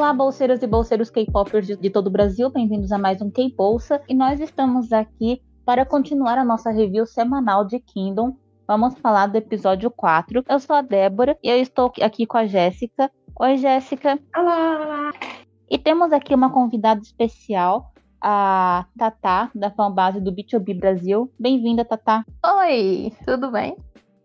Olá, 0.00 0.14
bolseiras 0.14 0.62
e 0.62 0.66
bolseiros 0.66 1.10
K-popers 1.10 1.66
de, 1.66 1.76
de 1.76 1.90
todo 1.90 2.06
o 2.06 2.10
Brasil, 2.10 2.48
bem-vindos 2.48 2.90
a 2.90 2.96
mais 2.96 3.20
um 3.20 3.30
K-Bolsa. 3.30 4.00
E 4.08 4.14
nós 4.14 4.40
estamos 4.40 4.94
aqui 4.94 5.42
para 5.62 5.84
continuar 5.84 6.38
a 6.38 6.44
nossa 6.44 6.70
review 6.70 7.04
semanal 7.04 7.66
de 7.66 7.78
Kingdom. 7.78 8.34
Vamos 8.66 8.98
falar 8.98 9.26
do 9.26 9.36
episódio 9.36 9.90
4. 9.90 10.42
Eu 10.48 10.58
sou 10.58 10.74
a 10.74 10.80
Débora 10.80 11.36
e 11.44 11.50
eu 11.50 11.60
estou 11.60 11.92
aqui 12.00 12.24
com 12.24 12.38
a 12.38 12.46
Jéssica. 12.46 13.10
Oi, 13.38 13.58
Jéssica. 13.58 14.18
Olá! 14.34 15.12
E 15.68 15.76
temos 15.76 16.14
aqui 16.14 16.34
uma 16.34 16.50
convidada 16.50 17.02
especial, 17.02 17.92
a 18.22 18.86
Tatá, 18.96 19.50
da 19.54 19.70
fanbase 19.70 20.18
do 20.18 20.32
B2B 20.32 20.80
Brasil. 20.80 21.30
Bem-vinda, 21.38 21.84
Tatá. 21.84 22.24
Oi, 22.42 23.12
tudo 23.26 23.50
bem? 23.50 23.76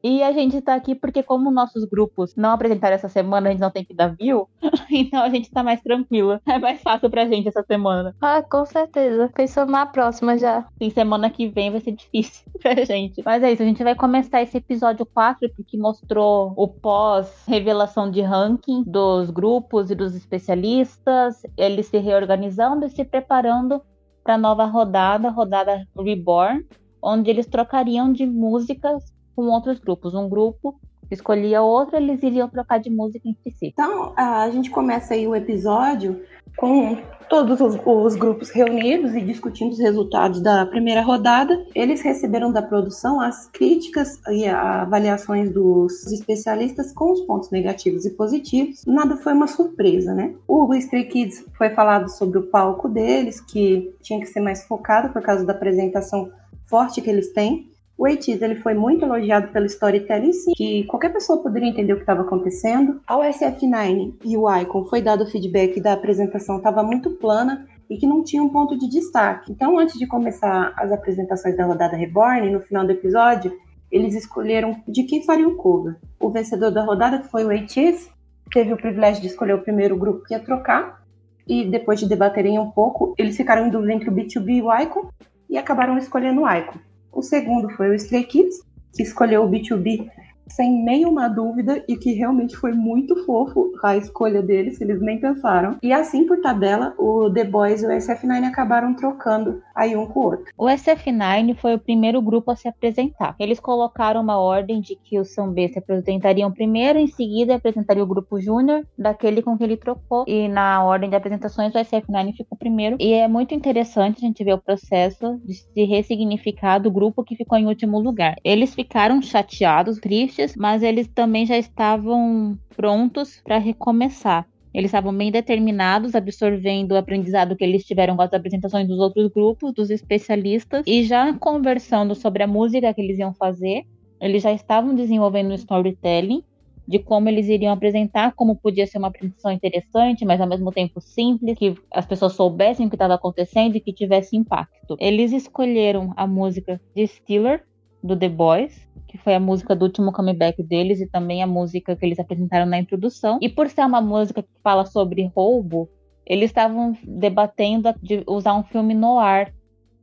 E 0.08 0.22
a 0.22 0.32
gente 0.32 0.62
tá 0.62 0.76
aqui 0.76 0.94
porque, 0.94 1.24
como 1.24 1.50
nossos 1.50 1.84
grupos 1.84 2.36
não 2.36 2.52
apresentaram 2.52 2.94
essa 2.94 3.10
semana, 3.10 3.50
a 3.50 3.52
gente 3.52 3.60
não 3.60 3.72
tem 3.72 3.84
que 3.84 3.92
dar 3.92 4.10
view, 4.10 4.48
então 4.92 5.24
a 5.24 5.30
gente 5.30 5.50
tá 5.50 5.64
mais 5.64 5.82
tranquila. 5.82 6.40
É 6.46 6.60
mais 6.60 6.80
fácil 6.80 7.10
pra 7.10 7.26
gente 7.26 7.48
essa 7.48 7.64
semana. 7.64 8.16
Ah, 8.22 8.44
com 8.44 8.64
certeza. 8.68 9.32
Pensando 9.34 9.72
na 9.72 9.84
próxima 9.88 10.38
já. 10.38 10.64
Sim, 10.78 10.92
semana 10.92 11.28
que 11.32 11.48
vem 11.48 11.72
vai 11.72 11.80
ser 11.80 11.94
difícil 11.94 12.46
pra 12.62 12.76
gente. 12.86 13.24
Mas 13.26 13.42
é 13.42 13.52
isso, 13.52 13.64
a 13.64 13.66
gente 13.66 13.84
vai 13.84 13.96
começar 13.96 14.44
esse 14.44 14.58
episódio 14.58 15.08
4, 15.08 15.50
porque 15.56 15.76
mostrou 15.76 16.54
o 16.56 16.68
pós-revelação 16.68 18.12
de 18.12 18.22
ranking 18.22 18.84
dos 18.84 19.32
grupos 19.32 19.90
e 19.90 19.96
dos 19.96 20.16
especialistas, 20.16 21.42
eles 21.58 21.88
se 21.88 21.98
reorganizando 21.98 22.86
e 22.86 22.92
se 22.92 23.04
preparando 23.04 23.82
para 24.24 24.38
nova 24.38 24.66
rodada, 24.66 25.32
rodada 25.32 25.84
Reborn, 25.98 26.64
onde 27.02 27.32
eles 27.32 27.48
trocariam 27.48 28.14
de 28.14 28.28
músicas 28.28 29.15
com 29.36 29.44
outros 29.44 29.80
grupos. 29.80 30.14
Um 30.14 30.30
grupo 30.30 30.80
escolhia 31.12 31.62
outro, 31.62 31.98
eles 31.98 32.22
iriam 32.24 32.50
trocar 32.50 32.80
de 32.80 32.90
música 32.90 33.28
entre 33.28 33.52
si. 33.52 33.68
Então, 33.68 34.14
a 34.16 34.50
gente 34.50 34.70
começa 34.70 35.14
aí 35.14 35.28
o 35.28 35.36
episódio 35.36 36.22
com 36.58 36.98
todos 37.30 37.60
os, 37.60 37.78
os, 37.86 38.16
grupos 38.16 38.50
reunidos 38.50 39.14
e 39.14 39.22
discutindo 39.22 39.72
os 39.72 39.80
resultados 39.80 40.40
da 40.42 40.66
primeira 40.66 41.02
rodada. 41.02 41.66
Eles 41.76 42.02
receberam 42.02 42.52
da 42.52 42.62
produção 42.62 43.20
as 43.20 43.48
críticas 43.48 44.20
e 44.30 44.46
avaliações 44.48 45.52
dos 45.52 46.06
especialistas 46.12 46.94
com 46.94 47.12
os 47.12 47.22
pontos 47.22 47.50
negativos 47.50 48.06
e 48.06 48.12
positivos. 48.12 48.86
Nada 48.86 49.18
foi 49.18 49.34
uma 49.34 49.48
surpresa, 49.48 50.14
né? 50.14 50.34
O 50.48 50.74
Stray 50.76 51.06
Kids 51.06 51.46
foi 51.58 51.70
falado 51.72 52.10
sobre 52.10 52.38
o 52.38 52.44
palco 52.44 52.88
deles, 52.88 53.42
que 53.42 53.94
tinha 54.02 54.20
que 54.20 54.28
ser 54.28 54.40
mais 54.40 54.66
focado 54.66 55.12
por 55.12 55.22
causa 55.22 55.44
da 55.46 55.52
apresentação 55.52 56.32
forte 56.68 57.02
que 57.02 57.10
eles 57.10 57.34
têm. 57.34 57.70
O 57.98 58.06
Eighties, 58.06 58.42
ele 58.42 58.56
foi 58.56 58.74
muito 58.74 59.06
elogiado 59.06 59.48
pelo 59.54 59.66
storytelling 59.66 60.34
sim, 60.34 60.52
que 60.54 60.84
qualquer 60.84 61.14
pessoa 61.14 61.42
poderia 61.42 61.70
entender 61.70 61.94
o 61.94 61.96
que 61.96 62.02
estava 62.02 62.22
acontecendo. 62.22 63.00
Ao 63.08 63.22
SF9 63.22 64.16
e 64.24 64.36
o 64.36 64.54
Icon 64.54 64.86
foi 64.86 65.02
dado 65.02 65.24
o 65.24 65.28
feedback 65.28 65.80
da 65.80 65.94
apresentação 65.94 66.58
estava 66.58 66.84
muito 66.84 67.12
plana 67.12 67.66
e 67.90 67.98
que 67.98 68.06
não 68.06 68.22
tinha 68.22 68.44
um 68.44 68.50
ponto 68.50 68.78
de 68.78 68.90
destaque. 68.90 69.52
Então, 69.52 69.80
antes 69.80 69.98
de 69.98 70.06
começar 70.06 70.74
as 70.76 70.92
apresentações 70.92 71.56
da 71.56 71.66
rodada 71.66 71.96
Reborn, 71.96 72.50
no 72.50 72.60
final 72.60 72.86
do 72.86 72.92
episódio, 72.92 73.58
eles 73.90 74.14
escolheram 74.14 74.76
de 74.88 75.04
quem 75.04 75.24
faria 75.24 75.48
o 75.48 75.56
cover. 75.56 75.96
O 76.20 76.30
vencedor 76.30 76.72
da 76.72 76.84
rodada, 76.84 77.20
que 77.20 77.30
foi 77.30 77.46
o 77.46 77.52
Eighties, 77.52 78.10
teve 78.52 78.74
o 78.74 78.78
privilégio 78.78 79.22
de 79.22 79.28
escolher 79.28 79.54
o 79.54 79.62
primeiro 79.62 79.96
grupo 79.96 80.24
que 80.26 80.34
ia 80.34 80.40
trocar, 80.40 81.02
e 81.48 81.64
depois 81.64 82.00
de 82.00 82.10
debaterem 82.10 82.60
um 82.60 82.72
pouco, 82.72 83.14
eles 83.18 83.38
ficaram 83.38 83.68
em 83.68 83.70
dúvida 83.70 83.94
entre 83.94 84.10
o 84.10 84.14
B2B 84.14 84.50
e 84.50 84.62
o 84.62 84.76
Icon, 84.76 85.10
e 85.50 85.58
acabaram 85.58 85.98
escolhendo 85.98 86.42
o 86.42 86.52
Icon. 86.52 86.80
O 87.16 87.22
segundo 87.22 87.70
foi 87.70 87.90
o 87.90 87.94
Stray 87.94 88.26
Kids, 88.26 88.62
que 88.94 89.02
escolheu 89.02 89.44
o 89.44 89.50
B2B 89.50 90.06
sem 90.48 90.84
nenhuma 90.84 91.28
dúvida 91.28 91.84
e 91.88 91.96
que 91.96 92.12
realmente 92.14 92.56
foi 92.56 92.72
muito 92.72 93.26
fofo 93.26 93.72
a 93.84 93.98
escolha 93.98 94.42
deles, 94.42 94.82
eles 94.82 95.02
nem 95.02 95.20
pensaram. 95.20 95.78
E 95.82 95.94
assim, 95.94 96.26
por 96.26 96.42
tabela, 96.42 96.94
o 96.98 97.30
The 97.30 97.44
Boys 97.44 97.84
e 97.84 97.86
o 97.86 97.90
SF9 97.90 98.44
acabaram 98.46 98.94
trocando 98.94 99.62
aí 99.76 99.96
um 99.96 100.08
com 100.08 100.20
o 100.20 100.24
outro. 100.24 100.46
O 100.58 100.66
SF9 100.66 101.56
foi 101.56 101.76
o 101.76 101.80
primeiro 101.80 102.22
grupo 102.22 102.52
a 102.52 102.56
se 102.56 102.68
apresentar. 102.68 103.36
Eles 103.40 103.60
colocaram 103.60 104.22
uma 104.22 104.38
ordem 104.38 104.82
de 104.82 104.96
que 104.96 105.20
os 105.20 105.36
B 105.54 105.68
se 105.68 105.80
apresentariam 105.80 106.52
primeiro, 106.52 106.98
em 106.98 107.08
seguida 107.08 107.56
apresentaria 107.56 108.04
o 108.04 108.08
grupo 108.08 108.40
Júnior, 108.40 108.86
daquele 108.98 109.42
com 109.42 109.58
que 109.58 109.64
ele 109.64 109.78
trocou, 109.78 110.26
e 110.28 110.48
na 110.48 110.84
ordem 110.84 111.10
de 111.10 111.16
apresentações 111.16 111.74
o 111.74 111.78
SF9 111.78 112.34
ficou 112.36 112.58
primeiro. 112.58 112.98
E 113.00 113.14
é 113.14 113.28
muito 113.28 113.54
interessante 113.54 114.18
a 114.18 114.28
gente 114.28 114.44
ver 114.44 114.54
o 114.54 114.62
processo 114.62 115.40
de 115.44 115.54
se 115.54 115.84
ressignificar 115.84 116.80
do 116.80 116.90
grupo 116.90 117.24
que 117.24 117.36
ficou 117.36 117.58
em 117.58 117.68
último 117.68 118.00
lugar. 118.00 118.36
Eles 118.44 118.74
ficaram 118.74 119.22
chateados, 119.22 120.00
tristes, 120.00 120.35
tristes, 120.36 120.56
mas 120.56 120.84
eles 120.84 121.08
também 121.08 121.46
já 121.46 121.58
estavam 121.58 122.58
prontos 122.76 123.42
para 123.44 123.58
recomeçar. 123.58 124.48
Eles 124.74 124.90
estavam 124.90 125.16
bem 125.16 125.32
determinados, 125.32 126.16
absorvendo 126.16 126.92
o 126.92 126.98
aprendizado 126.98 127.56
que 127.56 127.64
eles 127.64 127.86
tiveram 127.86 128.18
com 128.18 128.22
as 128.22 128.34
apresentações 128.34 128.88
dos 128.88 129.00
outros 129.00 129.32
grupos, 129.32 129.74
dos 129.74 129.90
especialistas, 129.90 130.84
e 130.86 131.04
já 131.04 131.34
conversando 131.34 132.14
sobre 132.14 132.44
a 132.44 132.48
música 132.48 132.94
que 132.94 133.02
eles 133.02 133.18
iam 133.18 133.34
fazer. 133.34 133.84
Eles 134.20 134.44
já 134.44 134.52
estavam 134.52 134.94
desenvolvendo 134.94 135.52
um 135.52 135.56
storytelling 135.56 136.44
de 136.88 137.00
como 137.00 137.30
eles 137.30 137.48
iriam 137.48 137.74
apresentar, 137.74 138.34
como 138.36 138.56
podia 138.56 138.86
ser 138.86 138.98
uma 138.98 139.08
apresentação 139.08 139.52
interessante, 139.52 140.24
mas 140.24 140.40
ao 140.40 140.48
mesmo 140.48 140.72
tempo 140.72 141.02
simples, 141.02 141.58
que 141.58 141.74
as 141.92 142.06
pessoas 142.06 142.34
soubessem 142.34 142.86
o 142.86 142.90
que 142.90 142.96
estava 142.96 143.16
acontecendo 143.16 143.76
e 143.76 143.80
que 143.80 143.94
tivesse 143.94 144.36
impacto. 144.36 144.96
Eles 145.00 145.32
escolheram 145.32 146.14
a 146.16 146.28
música 146.28 146.80
de 146.94 147.08
Stiller, 147.08 147.64
do 148.04 148.16
The 148.16 148.30
Boys, 148.30 148.88
que 149.16 149.24
foi 149.24 149.34
a 149.34 149.40
música 149.40 149.76
do 149.76 149.86
último 149.86 150.12
comeback 150.12 150.62
deles 150.62 151.00
e 151.00 151.08
também 151.08 151.42
a 151.42 151.48
música 151.48 151.96
que 151.96 152.06
eles 152.06 152.20
apresentaram 152.20 152.66
na 152.66 152.78
introdução. 152.78 153.40
E 153.42 153.48
por 153.48 153.70
ser 153.70 153.86
uma 153.86 154.02
música 154.02 154.44
que 154.44 154.50
fala 154.62 154.86
sobre 154.86 155.32
roubo, 155.34 155.90
eles 156.26 156.50
estavam 156.50 156.96
debatendo 157.04 157.94
de 158.02 158.24
usar 158.28 158.56
um 158.56 158.64
filme 158.64 158.94
no 158.94 159.18
ar, 159.18 159.54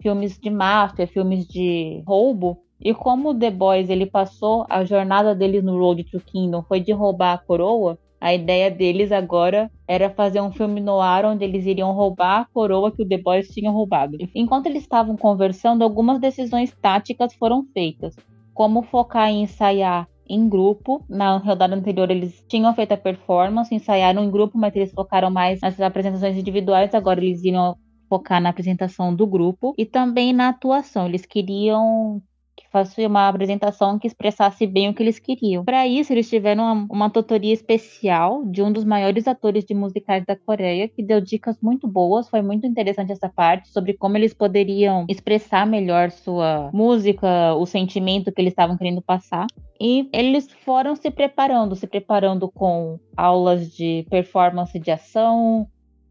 filmes 0.00 0.38
de 0.38 0.48
máfia, 0.48 1.06
filmes 1.06 1.46
de 1.46 2.02
roubo. 2.06 2.58
E 2.80 2.94
como 2.94 3.38
The 3.38 3.50
Boys 3.50 3.90
ele 3.90 4.06
passou 4.06 4.64
a 4.68 4.84
jornada 4.84 5.34
deles 5.34 5.62
no 5.62 5.78
Road 5.78 6.04
to 6.04 6.18
Kingdom 6.18 6.62
foi 6.62 6.80
de 6.80 6.92
roubar 6.92 7.34
a 7.34 7.38
coroa, 7.38 7.98
a 8.20 8.32
ideia 8.32 8.70
deles 8.70 9.12
agora 9.12 9.70
era 9.86 10.08
fazer 10.08 10.40
um 10.40 10.52
filme 10.52 10.80
no 10.80 11.00
ar 11.00 11.24
onde 11.24 11.44
eles 11.44 11.66
iriam 11.66 11.92
roubar 11.92 12.40
a 12.40 12.44
coroa 12.46 12.90
que 12.90 13.02
o 13.02 13.08
The 13.08 13.18
Boys 13.18 13.48
tinha 13.48 13.70
roubado. 13.70 14.16
Enquanto 14.34 14.66
eles 14.66 14.82
estavam 14.82 15.16
conversando, 15.16 15.82
algumas 15.82 16.20
decisões 16.20 16.72
táticas 16.80 17.34
foram 17.34 17.64
feitas 17.74 18.16
como 18.54 18.82
focar 18.82 19.28
em 19.28 19.42
ensaiar 19.42 20.08
em 20.28 20.48
grupo. 20.48 21.04
Na 21.08 21.36
rodada 21.36 21.74
anterior, 21.74 22.10
eles 22.10 22.44
tinham 22.48 22.74
feito 22.74 22.92
a 22.92 22.96
performance, 22.96 23.74
ensaiaram 23.74 24.22
em 24.24 24.30
grupo, 24.30 24.58
mas 24.58 24.74
eles 24.74 24.92
focaram 24.92 25.30
mais 25.30 25.60
nas 25.60 25.80
apresentações 25.80 26.36
individuais. 26.36 26.94
Agora 26.94 27.20
eles 27.20 27.42
iriam 27.44 27.76
focar 28.08 28.40
na 28.40 28.50
apresentação 28.50 29.14
do 29.14 29.26
grupo 29.26 29.74
e 29.76 29.86
também 29.86 30.32
na 30.32 30.48
atuação. 30.48 31.06
Eles 31.06 31.26
queriam 31.26 32.22
fosse 32.72 33.04
uma 33.06 33.28
apresentação 33.28 33.98
que 33.98 34.06
expressasse 34.06 34.66
bem 34.66 34.88
o 34.88 34.94
que 34.94 35.02
eles 35.02 35.18
queriam. 35.18 35.64
Para 35.64 35.86
isso, 35.86 36.12
eles 36.12 36.28
tiveram 36.28 36.64
uma, 36.64 36.86
uma 36.90 37.10
tutoria 37.10 37.52
especial 37.52 38.42
de 38.46 38.62
um 38.62 38.72
dos 38.72 38.84
maiores 38.84 39.28
atores 39.28 39.64
de 39.64 39.74
musicais 39.74 40.24
da 40.24 40.34
Coreia, 40.34 40.88
que 40.88 41.02
deu 41.02 41.20
dicas 41.20 41.58
muito 41.60 41.86
boas. 41.86 42.28
Foi 42.28 42.40
muito 42.40 42.66
interessante 42.66 43.12
essa 43.12 43.28
parte 43.28 43.68
sobre 43.68 43.92
como 43.92 44.16
eles 44.16 44.32
poderiam 44.32 45.04
expressar 45.08 45.66
melhor 45.66 46.10
sua 46.10 46.70
música, 46.72 47.54
o 47.54 47.66
sentimento 47.66 48.32
que 48.32 48.40
eles 48.40 48.52
estavam 48.52 48.76
querendo 48.78 49.02
passar. 49.02 49.46
E 49.78 50.08
eles 50.12 50.50
foram 50.64 50.96
se 50.96 51.10
preparando, 51.10 51.76
se 51.76 51.86
preparando 51.86 52.48
com 52.48 52.98
aulas 53.16 53.70
de 53.70 54.06
performance 54.08 54.78
de 54.78 54.90
ação, 54.90 55.68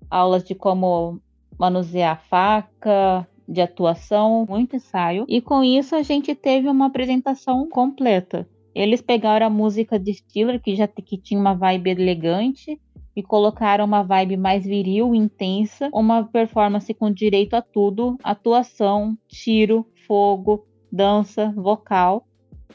aulas 0.09 0.43
de 0.43 0.53
como 0.53 1.19
manusear 1.57 2.13
a 2.13 2.15
faca, 2.15 3.27
de 3.51 3.61
atuação, 3.61 4.45
muito 4.47 4.77
ensaio, 4.77 5.25
e 5.27 5.41
com 5.41 5.63
isso 5.63 5.95
a 5.95 6.01
gente 6.01 6.33
teve 6.33 6.69
uma 6.69 6.85
apresentação 6.85 7.67
completa. 7.67 8.47
Eles 8.73 9.01
pegaram 9.01 9.45
a 9.45 9.49
música 9.49 9.99
de 9.99 10.13
Stiller, 10.13 10.61
que 10.61 10.75
já 10.75 10.87
que 10.87 11.17
tinha 11.17 11.39
uma 11.39 11.53
vibe 11.53 11.89
elegante, 11.89 12.79
e 13.13 13.21
colocaram 13.21 13.83
uma 13.83 14.03
vibe 14.03 14.37
mais 14.37 14.63
viril, 14.63 15.13
intensa, 15.13 15.89
uma 15.93 16.23
performance 16.23 16.93
com 16.93 17.11
direito 17.11 17.55
a 17.55 17.61
tudo: 17.61 18.17
atuação, 18.23 19.17
tiro, 19.27 19.85
fogo, 20.07 20.65
dança, 20.89 21.53
vocal. 21.55 22.25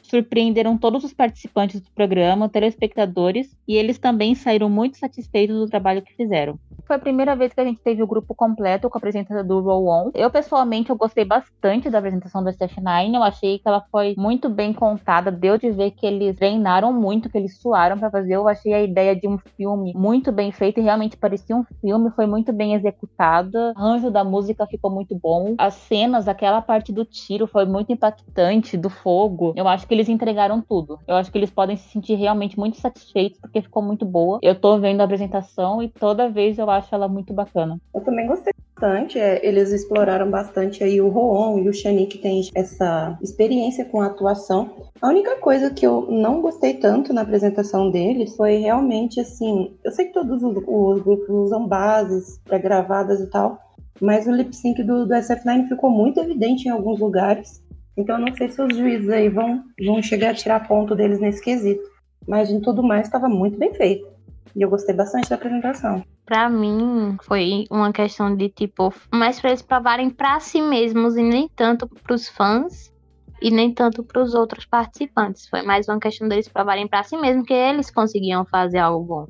Surpreenderam 0.03 0.77
todos 0.77 1.03
os 1.03 1.13
participantes 1.13 1.81
do 1.81 1.91
programa, 1.91 2.47
telespectadores, 2.47 3.57
e 3.67 3.75
eles 3.75 3.97
também 3.97 4.35
saíram 4.35 4.69
muito 4.69 4.97
satisfeitos 4.97 5.57
do 5.57 5.67
trabalho 5.67 6.03
que 6.03 6.13
fizeram. 6.13 6.59
Foi 6.87 6.95
a 6.95 6.99
primeira 6.99 7.35
vez 7.35 7.51
que 7.51 7.59
a 7.59 7.65
gente 7.65 7.81
teve 7.81 8.01
o 8.01 8.07
grupo 8.07 8.33
completo 8.33 8.89
com 8.89 8.97
a 8.97 9.01
presença 9.01 9.43
do 9.43 9.59
Roll 9.59 9.89
On. 9.89 10.11
Eu, 10.13 10.31
pessoalmente, 10.31 10.89
eu 10.89 10.95
gostei 10.95 11.25
bastante 11.25 11.89
da 11.89 11.99
apresentação 11.99 12.41
do 12.41 12.49
SF9. 12.49 13.13
Eu 13.13 13.23
achei 13.23 13.59
que 13.59 13.67
ela 13.67 13.83
foi 13.91 14.15
muito 14.17 14.47
bem 14.47 14.71
contada. 14.71 15.29
Deu 15.29 15.57
de 15.57 15.69
ver 15.69 15.91
que 15.91 16.05
eles 16.05 16.37
treinaram 16.37 16.93
muito, 16.93 17.29
que 17.29 17.37
eles 17.37 17.59
suaram 17.59 17.99
para 17.99 18.09
fazer. 18.09 18.35
Eu 18.35 18.47
achei 18.47 18.73
a 18.73 18.81
ideia 18.81 19.13
de 19.13 19.27
um 19.27 19.37
filme 19.37 19.91
muito 19.93 20.31
bem 20.31 20.49
feito 20.49 20.79
e 20.79 20.83
realmente 20.83 21.17
parecia 21.17 21.57
um 21.57 21.65
filme. 21.81 22.09
Foi 22.11 22.25
muito 22.25 22.53
bem 22.53 22.73
executada. 22.73 23.73
O 23.75 23.79
arranjo 23.79 24.09
da 24.09 24.23
música 24.23 24.65
ficou 24.65 24.89
muito 24.89 25.13
bom. 25.13 25.55
As 25.57 25.73
cenas, 25.73 26.25
aquela 26.25 26.61
parte 26.61 26.93
do 26.93 27.03
tiro 27.03 27.47
foi 27.47 27.65
muito 27.65 27.91
impactante, 27.91 28.77
do 28.77 28.89
fogo. 28.89 29.51
Eu 29.57 29.67
acho 29.67 29.85
que 29.85 29.93
eles 29.93 30.07
entregaram 30.07 30.61
tudo. 30.61 30.99
Eu 31.05 31.17
acho 31.17 31.29
que 31.29 31.37
eles 31.37 31.51
podem 31.51 31.75
se 31.75 31.89
sentir 31.89 32.15
realmente 32.15 32.57
muito 32.57 32.77
satisfeitos 32.77 33.41
porque 33.41 33.61
ficou 33.61 33.83
muito 33.83 34.05
boa. 34.05 34.39
Eu 34.41 34.55
tô 34.55 34.79
vendo 34.79 35.01
a 35.01 35.03
apresentação 35.03 35.83
e 35.83 35.89
toda 35.89 36.29
vez 36.29 36.57
eu 36.57 36.69
acho 36.69 36.76
ela 36.93 37.07
muito 37.07 37.33
bacana. 37.33 37.79
Eu 37.93 38.01
também 38.01 38.27
gostei 38.27 38.53
bastante. 38.77 39.19
É, 39.19 39.45
eles 39.45 39.71
exploraram 39.71 40.29
bastante 40.29 40.83
aí 40.83 41.01
o 41.01 41.09
Roon 41.09 41.59
e 41.59 41.69
o 41.69 41.73
Shani, 41.73 42.05
que 42.05 42.17
tem 42.17 42.49
essa 42.55 43.17
experiência 43.21 43.85
com 43.85 44.01
a 44.01 44.07
atuação. 44.07 44.89
A 45.01 45.07
única 45.07 45.35
coisa 45.37 45.71
que 45.71 45.85
eu 45.85 46.07
não 46.09 46.41
gostei 46.41 46.75
tanto 46.75 47.13
na 47.13 47.21
apresentação 47.21 47.89
deles 47.89 48.35
foi 48.35 48.57
realmente 48.57 49.19
assim. 49.19 49.75
Eu 49.83 49.91
sei 49.91 50.05
que 50.05 50.13
todos 50.13 50.43
os, 50.43 50.55
os 50.55 51.01
grupos 51.01 51.29
usam 51.29 51.67
bases 51.67 52.39
pré-gravadas 52.45 53.19
e 53.19 53.27
tal, 53.27 53.59
mas 53.99 54.27
o 54.27 54.31
lip 54.31 54.55
sync 54.55 54.83
do, 54.83 55.05
do 55.05 55.13
SF9 55.13 55.67
ficou 55.69 55.89
muito 55.89 56.19
evidente 56.19 56.67
em 56.67 56.71
alguns 56.71 56.99
lugares. 56.99 57.63
Então 57.95 58.19
não 58.19 58.33
sei 58.35 58.49
se 58.49 58.61
os 58.61 58.75
juízes 58.75 59.09
aí 59.09 59.27
vão, 59.27 59.63
vão 59.83 60.01
chegar 60.03 60.29
a 60.29 60.35
tirar 60.35 60.67
ponto 60.67 60.95
deles 60.95 61.19
nesse 61.19 61.43
quesito. 61.43 61.81
Mas 62.27 62.49
em 62.49 62.59
tudo 62.59 62.83
mais 62.83 63.07
estava 63.07 63.27
muito 63.27 63.57
bem 63.57 63.73
feito. 63.73 64.07
E 64.55 64.61
eu 64.61 64.69
gostei 64.69 64.93
bastante 64.93 65.29
da 65.29 65.35
apresentação. 65.35 66.03
Pra 66.27 66.49
mim, 66.49 67.15
foi 67.23 67.63
uma 67.71 67.93
questão 67.93 68.35
de 68.35 68.49
tipo, 68.49 68.93
mais 69.13 69.39
pra 69.39 69.51
eles 69.51 69.61
provarem 69.61 70.09
pra 70.09 70.41
si 70.41 70.61
mesmos 70.61 71.15
e 71.15 71.23
nem 71.23 71.47
tanto 71.47 71.87
pros 71.87 72.27
fãs 72.27 72.93
e 73.41 73.49
nem 73.49 73.73
tanto 73.73 74.03
pros 74.03 74.33
outros 74.33 74.65
participantes. 74.65 75.47
Foi 75.47 75.61
mais 75.61 75.87
uma 75.87 76.01
questão 76.01 76.27
deles 76.27 76.49
provarem 76.49 76.85
pra 76.85 77.01
si 77.01 77.15
mesmos 77.15 77.47
que 77.47 77.53
eles 77.53 77.89
conseguiam 77.89 78.43
fazer 78.43 78.79
algo 78.79 79.05
bom. 79.05 79.27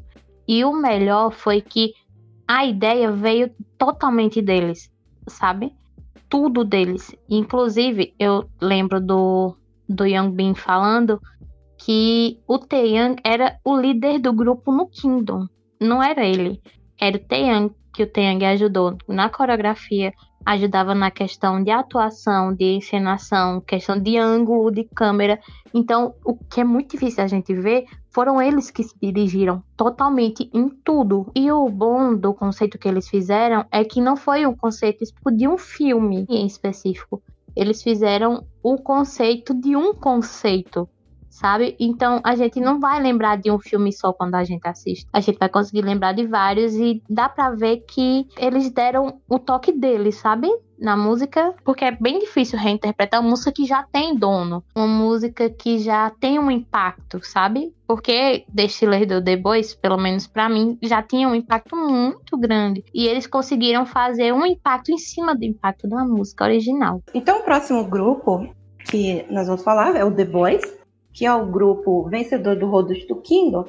E 0.48 0.66
o 0.66 0.74
melhor 0.74 1.30
foi 1.30 1.62
que 1.62 1.94
a 2.48 2.66
ideia 2.66 3.12
veio 3.12 3.52
totalmente 3.78 4.42
deles, 4.42 4.92
sabe? 5.28 5.72
Tudo 6.28 6.66
deles. 6.66 7.16
Inclusive, 7.30 8.16
eu 8.18 8.50
lembro 8.60 9.00
do, 9.00 9.56
do 9.88 10.04
Young 10.04 10.32
Bin 10.32 10.56
falando 10.56 11.22
que 11.78 12.40
o 12.48 12.58
Taeyang 12.58 13.22
era 13.24 13.60
o 13.64 13.80
líder 13.80 14.18
do 14.18 14.34
grupo 14.34 14.72
no 14.72 14.88
Kingdom. 14.88 15.46
Não 15.80 16.02
era 16.02 16.26
ele. 16.26 16.60
Era 17.00 17.18
o 17.18 17.20
Taeyang, 17.20 17.74
que 17.94 18.04
o 18.04 18.08
Taeyang 18.08 18.44
ajudou 18.46 18.98
na 19.08 19.30
coreografia, 19.30 20.14
ajudava 20.46 20.96
na 20.96 21.12
questão 21.12 21.62
de 21.62 21.70
atuação, 21.70 22.54
de 22.54 22.76
encenação, 22.76 23.60
questão 23.62 24.00
de 24.00 24.18
ângulo 24.18 24.72
de 24.72 24.84
câmera. 24.84 25.40
Então, 25.74 26.16
o 26.24 26.36
que 26.36 26.62
é 26.62 26.64
muito 26.64 26.92
difícil 26.92 27.24
a 27.24 27.28
gente 27.28 27.54
ver, 27.54 27.86
foram 28.10 28.42
eles 28.42 28.72
que 28.72 28.82
se 28.82 28.96
dirigiram 29.00 29.62
totalmente 29.76 30.50
em 30.54 30.70
tudo. 30.70 31.30
E 31.36 31.52
o 31.52 31.70
bom 31.70 32.16
do 32.16 32.34
conceito 32.34 32.80
que 32.80 32.88
eles 32.88 33.08
fizeram 33.08 33.66
é 33.72 33.84
que 33.84 34.02
não 34.02 34.16
foi 34.16 34.46
um 34.46 34.56
conceito 34.56 35.04
de 35.32 35.48
um 35.48 35.58
filme 35.58 36.26
em 36.30 36.46
específico. 36.46 37.22
Eles 37.56 37.84
fizeram 37.84 38.46
o 38.64 38.78
conceito 38.78 39.54
de 39.54 39.76
um 39.76 39.94
conceito 39.94 40.90
sabe? 41.38 41.76
Então 41.80 42.20
a 42.24 42.36
gente 42.36 42.60
não 42.60 42.80
vai 42.80 43.02
lembrar 43.02 43.38
de 43.38 43.52
um 43.52 43.60
filme 43.60 43.94
só 43.94 44.12
quando 44.12 44.36
a 44.36 44.44
gente 44.44 44.68
assiste. 44.68 45.08
A 45.14 45.20
gente 45.20 45.38
vai 45.38 45.50
conseguir 45.50 45.82
lembrar 45.82 46.14
de 46.14 46.26
vários 46.26 46.74
e 46.74 47.02
dá 47.10 47.30
para 47.30 47.52
ver 47.52 47.86
que 47.88 48.28
eles 48.38 48.70
deram 48.72 49.22
o 49.30 49.40
toque 49.40 49.72
deles, 49.72 50.16
sabe? 50.16 50.50
Na 50.80 50.96
música, 50.96 51.56
porque 51.66 51.86
é 51.86 51.92
bem 51.92 52.20
difícil 52.20 52.60
reinterpretar 52.60 53.20
uma 53.20 53.32
música 53.32 53.52
que 53.52 53.66
já 53.66 53.82
tem 53.82 54.16
dono, 54.16 54.64
uma 54.76 54.86
música 54.86 55.50
que 55.50 55.80
já 55.80 56.12
tem 56.20 56.38
um 56.38 56.52
impacto, 56.52 57.20
sabe? 57.24 57.74
Porque 57.88 58.46
The 58.56 59.06
do 59.08 59.24
The 59.24 59.38
Boys, 59.38 59.74
pelo 59.74 59.98
menos 59.98 60.28
para 60.28 60.48
mim, 60.48 60.78
já 60.84 61.02
tinha 61.02 61.28
um 61.28 61.34
impacto 61.34 61.76
muito 61.76 62.38
grande. 62.38 62.84
E 62.94 63.08
eles 63.08 63.26
conseguiram 63.26 63.88
fazer 63.88 64.32
um 64.32 64.46
impacto 64.46 64.92
em 64.92 65.00
cima 65.00 65.36
do 65.36 65.46
impacto 65.46 65.88
da 65.90 66.06
música 66.06 66.44
original. 66.44 67.02
Então, 67.12 67.40
o 67.40 67.44
próximo 67.44 67.84
grupo 67.86 68.48
que 68.88 69.26
nós 69.32 69.48
vamos 69.48 69.64
falar 69.64 69.96
é 69.96 70.06
o 70.06 70.12
The 70.12 70.26
Boys 70.26 70.77
que 71.18 71.26
é 71.26 71.34
o 71.34 71.48
grupo 71.48 72.04
vencedor 72.04 72.56
do 72.56 72.68
Rodos 72.68 73.04
do 73.08 73.16
Kingdom, 73.16 73.66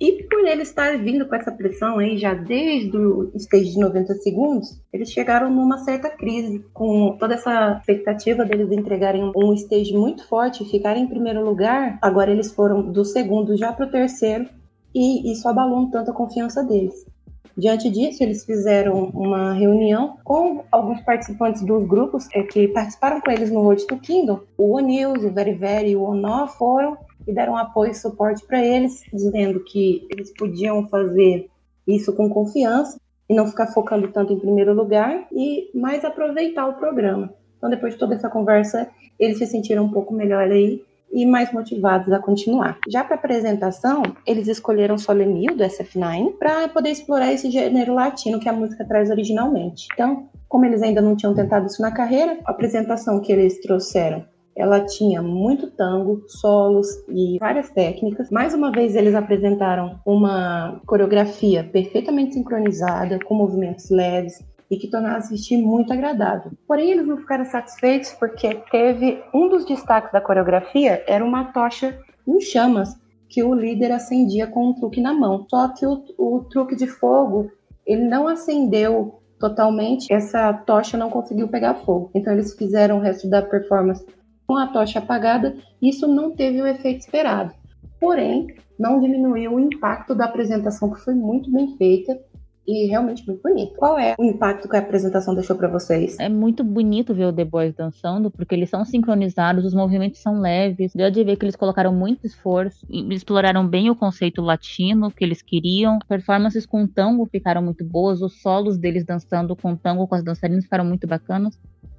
e 0.00 0.22
por 0.24 0.46
ele 0.46 0.62
estar 0.62 0.96
vindo 0.96 1.26
com 1.26 1.34
essa 1.34 1.52
pressão 1.52 1.98
aí 1.98 2.16
já 2.16 2.32
desde 2.32 2.96
o 2.96 3.30
stage 3.34 3.72
de 3.72 3.78
90 3.78 4.14
segundos, 4.14 4.80
eles 4.90 5.10
chegaram 5.10 5.50
numa 5.50 5.76
certa 5.78 6.08
crise, 6.08 6.64
com 6.72 7.14
toda 7.18 7.34
essa 7.34 7.76
expectativa 7.80 8.46
deles 8.46 8.72
entregarem 8.72 9.30
um 9.36 9.52
stage 9.52 9.92
muito 9.92 10.26
forte 10.26 10.62
e 10.62 10.70
ficarem 10.70 11.04
em 11.04 11.08
primeiro 11.08 11.44
lugar. 11.44 11.98
Agora 12.00 12.30
eles 12.30 12.52
foram 12.52 12.90
do 12.90 13.04
segundo 13.04 13.58
já 13.58 13.74
para 13.74 13.86
o 13.86 13.90
terceiro, 13.90 14.48
e 14.94 15.30
isso 15.30 15.46
abalou 15.46 15.80
um 15.80 15.90
tanto 15.90 16.10
a 16.10 16.14
confiança 16.14 16.64
deles. 16.64 17.06
Diante 17.56 17.88
disso, 17.88 18.22
eles 18.22 18.44
fizeram 18.44 19.04
uma 19.14 19.54
reunião 19.54 20.18
com 20.22 20.64
alguns 20.70 21.00
participantes 21.00 21.62
dos 21.62 21.86
grupos 21.88 22.28
é, 22.34 22.42
que 22.42 22.68
participaram 22.68 23.18
com 23.20 23.30
eles 23.30 23.50
no 23.50 23.62
Road 23.62 23.86
to 23.86 23.96
Kingdom. 23.96 24.40
O 24.58 24.76
O'Neills, 24.76 25.26
o 25.26 25.32
Very 25.32 25.54
Very 25.54 25.90
e 25.92 25.96
o 25.96 26.02
Ono 26.02 26.46
foram 26.48 26.98
e 27.26 27.32
deram 27.32 27.56
apoio 27.56 27.92
e 27.92 27.94
suporte 27.94 28.44
para 28.46 28.62
eles, 28.62 29.02
dizendo 29.10 29.64
que 29.64 30.06
eles 30.10 30.32
podiam 30.34 30.86
fazer 30.88 31.48
isso 31.86 32.12
com 32.12 32.28
confiança 32.28 33.00
e 33.28 33.34
não 33.34 33.46
ficar 33.46 33.68
focando 33.68 34.08
tanto 34.08 34.34
em 34.34 34.38
primeiro 34.38 34.74
lugar 34.74 35.26
e 35.32 35.70
mais 35.74 36.04
aproveitar 36.04 36.66
o 36.66 36.74
programa. 36.74 37.32
Então, 37.56 37.70
depois 37.70 37.94
de 37.94 37.98
toda 37.98 38.14
essa 38.14 38.28
conversa, 38.28 38.88
eles 39.18 39.38
se 39.38 39.46
sentiram 39.46 39.84
um 39.84 39.90
pouco 39.90 40.12
melhor 40.12 40.50
aí 40.50 40.84
e 41.12 41.24
mais 41.24 41.52
motivados 41.52 42.12
a 42.12 42.18
continuar. 42.18 42.78
Já 42.88 43.04
para 43.04 43.14
a 43.14 43.18
apresentação, 43.18 44.02
eles 44.26 44.48
escolheram 44.48 44.98
Solemil 44.98 45.56
do 45.56 45.64
SF9 45.64 46.36
para 46.38 46.68
poder 46.68 46.90
explorar 46.90 47.32
esse 47.32 47.50
gênero 47.50 47.94
latino 47.94 48.40
que 48.40 48.48
a 48.48 48.52
música 48.52 48.84
traz 48.84 49.10
originalmente. 49.10 49.86
Então, 49.92 50.28
como 50.48 50.64
eles 50.64 50.82
ainda 50.82 51.00
não 51.00 51.16
tinham 51.16 51.34
tentado 51.34 51.66
isso 51.66 51.82
na 51.82 51.90
carreira, 51.90 52.38
a 52.44 52.50
apresentação 52.50 53.20
que 53.20 53.32
eles 53.32 53.60
trouxeram 53.60 54.24
ela 54.56 54.80
tinha 54.80 55.20
muito 55.20 55.70
tango, 55.70 56.24
solos 56.26 56.88
e 57.10 57.36
várias 57.38 57.68
técnicas. 57.68 58.30
Mais 58.30 58.54
uma 58.54 58.72
vez, 58.72 58.96
eles 58.96 59.14
apresentaram 59.14 60.00
uma 60.04 60.80
coreografia 60.86 61.62
perfeitamente 61.62 62.32
sincronizada, 62.32 63.18
com 63.22 63.34
movimentos 63.34 63.90
leves, 63.90 64.42
e 64.70 64.76
que 64.76 64.88
tornaram 64.88 65.16
assistir 65.16 65.56
muito 65.56 65.92
agradável. 65.92 66.52
Porém, 66.66 66.90
eles 66.90 67.06
não 67.06 67.16
ficaram 67.16 67.44
satisfeitos 67.44 68.12
porque 68.12 68.54
teve 68.70 69.22
um 69.32 69.48
dos 69.48 69.64
destaques 69.64 70.12
da 70.12 70.20
coreografia 70.20 71.04
era 71.06 71.24
uma 71.24 71.52
tocha 71.52 71.98
em 72.26 72.40
chamas 72.40 72.96
que 73.28 73.42
o 73.42 73.54
líder 73.54 73.92
acendia 73.92 74.46
com 74.46 74.68
um 74.68 74.74
truque 74.74 75.00
na 75.00 75.12
mão. 75.12 75.46
Só 75.48 75.68
que 75.68 75.86
o, 75.86 76.04
o 76.18 76.44
truque 76.50 76.76
de 76.76 76.86
fogo 76.86 77.50
ele 77.86 78.04
não 78.08 78.26
acendeu 78.26 79.20
totalmente, 79.38 80.12
essa 80.12 80.52
tocha 80.52 80.96
não 80.96 81.10
conseguiu 81.10 81.48
pegar 81.48 81.74
fogo. 81.74 82.10
Então 82.14 82.32
eles 82.32 82.54
fizeram 82.54 82.98
o 82.98 83.00
resto 83.00 83.28
da 83.28 83.42
performance 83.42 84.04
com 84.46 84.56
a 84.56 84.68
tocha 84.68 84.98
apagada, 84.98 85.56
isso 85.82 86.06
não 86.06 86.30
teve 86.30 86.62
o 86.62 86.66
efeito 86.66 87.00
esperado. 87.00 87.52
Porém, 88.00 88.46
não 88.78 89.00
diminuiu 89.00 89.54
o 89.54 89.60
impacto 89.60 90.14
da 90.14 90.26
apresentação, 90.26 90.90
que 90.90 91.00
foi 91.00 91.14
muito 91.14 91.50
bem 91.50 91.76
feita 91.76 92.18
e 92.66 92.86
realmente 92.88 93.26
muito 93.26 93.42
bonito. 93.42 93.74
Qual 93.76 93.98
é 93.98 94.14
o 94.18 94.24
impacto 94.24 94.68
que 94.68 94.76
a 94.76 94.80
apresentação 94.80 95.34
deixou 95.34 95.56
para 95.56 95.68
vocês? 95.68 96.16
É 96.18 96.28
muito 96.28 96.64
bonito 96.64 97.14
ver 97.14 97.26
o 97.26 97.32
The 97.32 97.44
Boys 97.44 97.74
dançando, 97.74 98.30
porque 98.30 98.54
eles 98.54 98.70
são 98.70 98.84
sincronizados, 98.84 99.64
os 99.64 99.74
movimentos 99.74 100.20
são 100.20 100.40
leves. 100.40 100.92
Deu 100.94 101.10
de 101.10 101.22
ver 101.22 101.36
que 101.36 101.44
eles 101.44 101.56
colocaram 101.56 101.92
muito 101.92 102.26
esforço, 102.26 102.86
exploraram 102.90 103.66
bem 103.66 103.90
o 103.90 103.96
conceito 103.96 104.42
latino 104.42 105.10
que 105.10 105.24
eles 105.24 105.42
queriam. 105.42 105.98
Performances 106.08 106.66
com 106.66 106.86
tango 106.86 107.26
ficaram 107.26 107.62
muito 107.62 107.84
boas, 107.84 108.20
os 108.20 108.40
solos 108.40 108.76
deles 108.76 109.04
dançando 109.04 109.54
com 109.54 109.76
tango 109.76 110.06
com 110.06 110.14
as 110.14 110.24
dançarinas 110.24 110.64
ficaram 110.64 110.84
muito 110.84 111.06
bacanas 111.06 111.58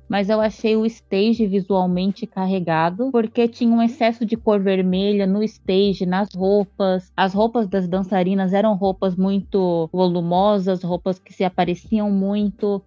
mas 0.10 0.30
eu 0.30 0.40
achei 0.40 0.76
o 0.76 0.86
stage 0.86 1.46
visualmente 1.46 2.26
carregado, 2.26 3.12
porque 3.12 3.48
tinha 3.48 3.74
um 3.74 3.82
excesso 3.82 4.26
de 4.26 4.38
cor 4.38 4.60
vermelha 4.62 5.28
no 5.28 5.44
stage, 5.44 6.06
nas 6.06 6.30
roupas. 6.34 7.12
As 7.16 7.34
roupas 7.34 7.68
das 7.68 7.88
dançarinas 7.88 8.54
eram 8.54 8.76
roupas 8.76 9.16
muito 9.16 9.90
volumosas, 9.92 10.84
roupas 10.84 11.20
que 11.20 11.34
se 11.34 11.44
apareciam 11.44 12.10
muito. 12.10 12.82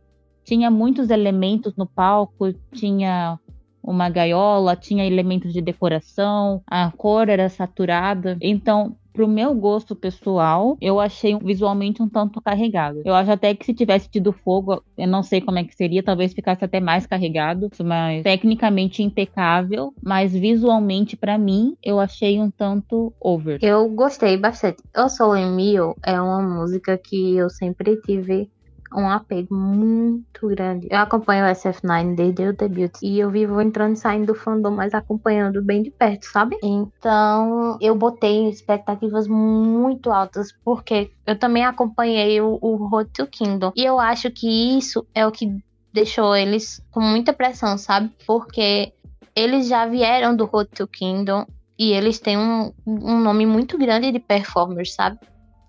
Tinha 0.45 0.71
muitos 0.71 1.11
elementos 1.11 1.77
no 1.77 1.87
palco, 1.87 2.53
tinha 2.73 3.39
uma 3.83 4.09
gaiola, 4.09 4.77
tinha 4.77 5.07
elementos 5.07 5.53
de 5.53 5.61
decoração, 5.61 6.63
a 6.67 6.91
cor 6.91 7.29
era 7.29 7.49
saturada. 7.49 8.37
Então, 8.41 8.97
pro 9.13 9.29
meu 9.29 9.55
gosto 9.55 9.95
pessoal, 9.95 10.77
eu 10.81 11.01
achei 11.01 11.37
visualmente 11.39 12.03
um 12.03 12.09
tanto 12.09 12.41
carregado. 12.41 13.03
Eu 13.05 13.15
acho 13.15 13.31
até 13.31 13.55
que 13.55 13.65
se 13.65 13.75
tivesse 13.75 14.09
tido 14.09 14.33
fogo, 14.33 14.83
eu 14.97 15.09
não 15.09 15.23
sei 15.23 15.41
como 15.41 15.59
é 15.59 15.65
que 15.65 15.75
seria, 15.75 16.03
talvez 16.03 16.33
ficasse 16.33 16.65
até 16.65 16.81
mais 16.81 17.07
carregado, 17.07 17.71
mas 17.85 18.23
tecnicamente 18.23 19.03
impecável, 19.03 19.93
mas 20.03 20.33
visualmente 20.33 21.17
para 21.17 21.39
mim 21.39 21.77
eu 21.83 21.99
achei 21.99 22.41
um 22.41 22.51
tanto 22.51 23.13
over. 23.21 23.59
Eu 23.63 23.89
gostei 23.89 24.37
bastante. 24.37 24.83
Eu 24.95 25.09
Sou 25.09 25.37
Emil 25.37 25.95
é 26.05 26.21
uma 26.21 26.41
música 26.43 26.97
que 26.97 27.37
eu 27.37 27.51
sempre 27.51 28.01
tive 28.03 28.51
um 28.95 29.09
apego 29.09 29.55
muito 29.55 30.49
grande. 30.49 30.89
Eu 30.91 30.99
acompanho 30.99 31.45
o 31.45 31.49
SF9 31.49 32.15
desde 32.15 32.49
o 32.49 32.53
debut 32.57 32.93
e 33.03 33.19
eu 33.19 33.31
vivo 33.31 33.61
entrando 33.61 33.95
e 33.95 33.99
saindo 33.99 34.27
do 34.27 34.35
fandom, 34.35 34.71
mas 34.71 34.95
acompanhando 34.95 35.63
bem 35.63 35.83
de 35.83 35.91
perto, 35.91 36.25
sabe? 36.27 36.57
Então 36.63 37.79
eu 37.81 37.95
botei 37.95 38.49
expectativas 38.49 39.27
muito 39.27 40.11
altas 40.11 40.53
porque 40.65 41.11
eu 41.27 41.39
também 41.39 41.65
acompanhei 41.65 42.41
o, 42.41 42.59
o 42.61 42.77
Road 42.89 43.11
to 43.13 43.27
Kingdom 43.27 43.73
e 43.77 43.85
eu 43.85 43.99
acho 43.99 44.31
que 44.31 44.79
isso 44.79 45.07
é 45.15 45.27
o 45.27 45.33
que 45.33 45.63
deixou 45.93 46.35
eles 46.37 46.83
com 46.91 47.01
muita 47.01 47.33
pressão, 47.33 47.77
sabe? 47.79 48.11
Porque 48.27 48.93
eles 49.35 49.69
já 49.69 49.87
vieram 49.87 50.35
do 50.35 50.45
Road 50.45 50.71
to 50.71 50.87
Kingdom 50.87 51.47
e 51.79 51.93
eles 51.93 52.19
têm 52.19 52.37
um, 52.37 52.73
um 52.87 53.21
nome 53.21 53.47
muito 53.47 53.79
grande 53.79 54.13
de 54.13 54.19
performers, 54.19 54.93
sabe? 54.93 55.19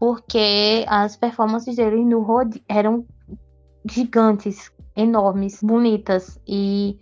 Porque 0.02 0.84
as 0.88 1.16
performances 1.16 1.76
dele 1.76 2.04
no 2.04 2.22
Road 2.22 2.60
eram 2.68 3.06
gigantes, 3.86 4.72
enormes, 4.96 5.62
bonitas 5.62 6.40
e 6.48 7.00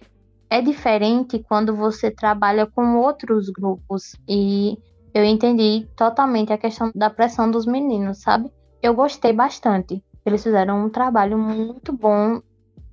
é 0.49 0.61
diferente 0.61 1.39
quando 1.39 1.73
você 1.73 2.11
trabalha 2.11 2.65
com 2.65 2.97
outros 2.97 3.49
grupos 3.51 4.17
e 4.27 4.77
eu 5.13 5.23
entendi 5.23 5.87
totalmente 5.95 6.51
a 6.51 6.57
questão 6.57 6.91
da 6.93 7.09
pressão 7.09 7.49
dos 7.49 7.65
meninos, 7.65 8.21
sabe? 8.21 8.51
Eu 8.83 8.93
gostei 8.93 9.31
bastante. 9.31 10.03
Eles 10.25 10.43
fizeram 10.43 10.85
um 10.85 10.89
trabalho 10.89 11.37
muito 11.37 11.93
bom 11.93 12.41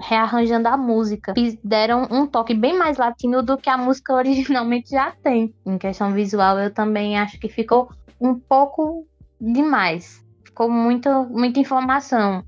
rearranjando 0.00 0.68
a 0.68 0.76
música. 0.76 1.34
Deram 1.64 2.06
um 2.12 2.28
toque 2.28 2.54
bem 2.54 2.78
mais 2.78 2.96
latino 2.96 3.42
do 3.42 3.58
que 3.58 3.68
a 3.68 3.76
música 3.76 4.14
originalmente 4.14 4.90
já 4.90 5.10
tem. 5.10 5.52
Em 5.66 5.76
questão 5.76 6.12
visual, 6.12 6.60
eu 6.60 6.72
também 6.72 7.18
acho 7.18 7.40
que 7.40 7.48
ficou 7.48 7.90
um 8.20 8.38
pouco 8.38 9.04
demais. 9.40 10.24
Ficou 10.44 10.70
muita, 10.70 11.22
muita 11.24 11.60
informação. 11.60 12.44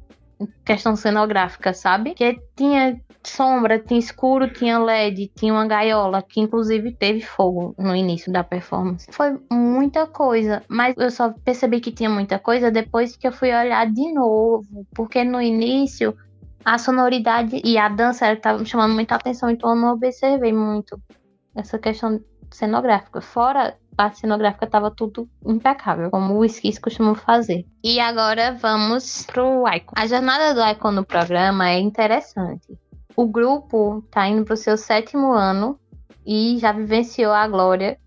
Questão 0.64 0.94
cenográfica, 0.96 1.74
sabe? 1.74 2.14
Que 2.14 2.38
tinha 2.56 3.00
sombra, 3.24 3.78
tinha 3.78 3.98
escuro, 3.98 4.50
tinha 4.52 4.78
LED, 4.78 5.30
tinha 5.34 5.52
uma 5.52 5.66
gaiola, 5.66 6.22
que 6.22 6.40
inclusive 6.40 6.92
teve 6.92 7.20
fogo 7.20 7.74
no 7.78 7.94
início 7.94 8.32
da 8.32 8.42
performance. 8.42 9.06
Foi 9.10 9.38
muita 9.50 10.06
coisa, 10.06 10.62
mas 10.68 10.94
eu 10.96 11.10
só 11.10 11.30
percebi 11.44 11.80
que 11.80 11.92
tinha 11.92 12.08
muita 12.08 12.38
coisa 12.38 12.70
depois 12.70 13.16
que 13.16 13.26
eu 13.26 13.32
fui 13.32 13.52
olhar 13.54 13.90
de 13.90 14.12
novo, 14.12 14.86
porque 14.94 15.24
no 15.24 15.40
início 15.40 16.16
a 16.64 16.78
sonoridade 16.78 17.60
e 17.64 17.78
a 17.78 17.88
dança 17.88 18.32
estavam 18.32 18.64
chamando 18.64 18.94
muita 18.94 19.14
atenção, 19.14 19.50
então 19.50 19.70
eu 19.70 19.76
não 19.76 19.92
observei 19.92 20.52
muito 20.52 21.00
essa 21.54 21.78
questão 21.78 22.20
cenográfica. 22.50 23.20
Fora 23.20 23.76
a 23.96 24.12
cenográfica, 24.12 24.64
estava 24.64 24.90
tudo 24.90 25.28
impecável, 25.44 26.10
como 26.10 26.38
o 26.38 26.44
Skis 26.44 26.78
costumam 26.78 27.16
fazer. 27.16 27.66
E 27.82 27.98
agora 27.98 28.52
vamos 28.52 29.24
pro 29.26 29.66
Icon. 29.68 29.94
A 29.96 30.06
jornada 30.06 30.54
do 30.54 30.64
Icon 30.70 30.92
no 30.92 31.04
programa 31.04 31.68
é 31.68 31.80
interessante. 31.80 32.78
O 33.16 33.26
grupo 33.26 34.04
está 34.06 34.28
indo 34.28 34.44
para 34.44 34.54
o 34.54 34.56
seu 34.56 34.76
sétimo 34.76 35.32
ano 35.32 35.78
e 36.24 36.58
já 36.58 36.70
vivenciou 36.70 37.32
a 37.32 37.48
glória 37.48 37.98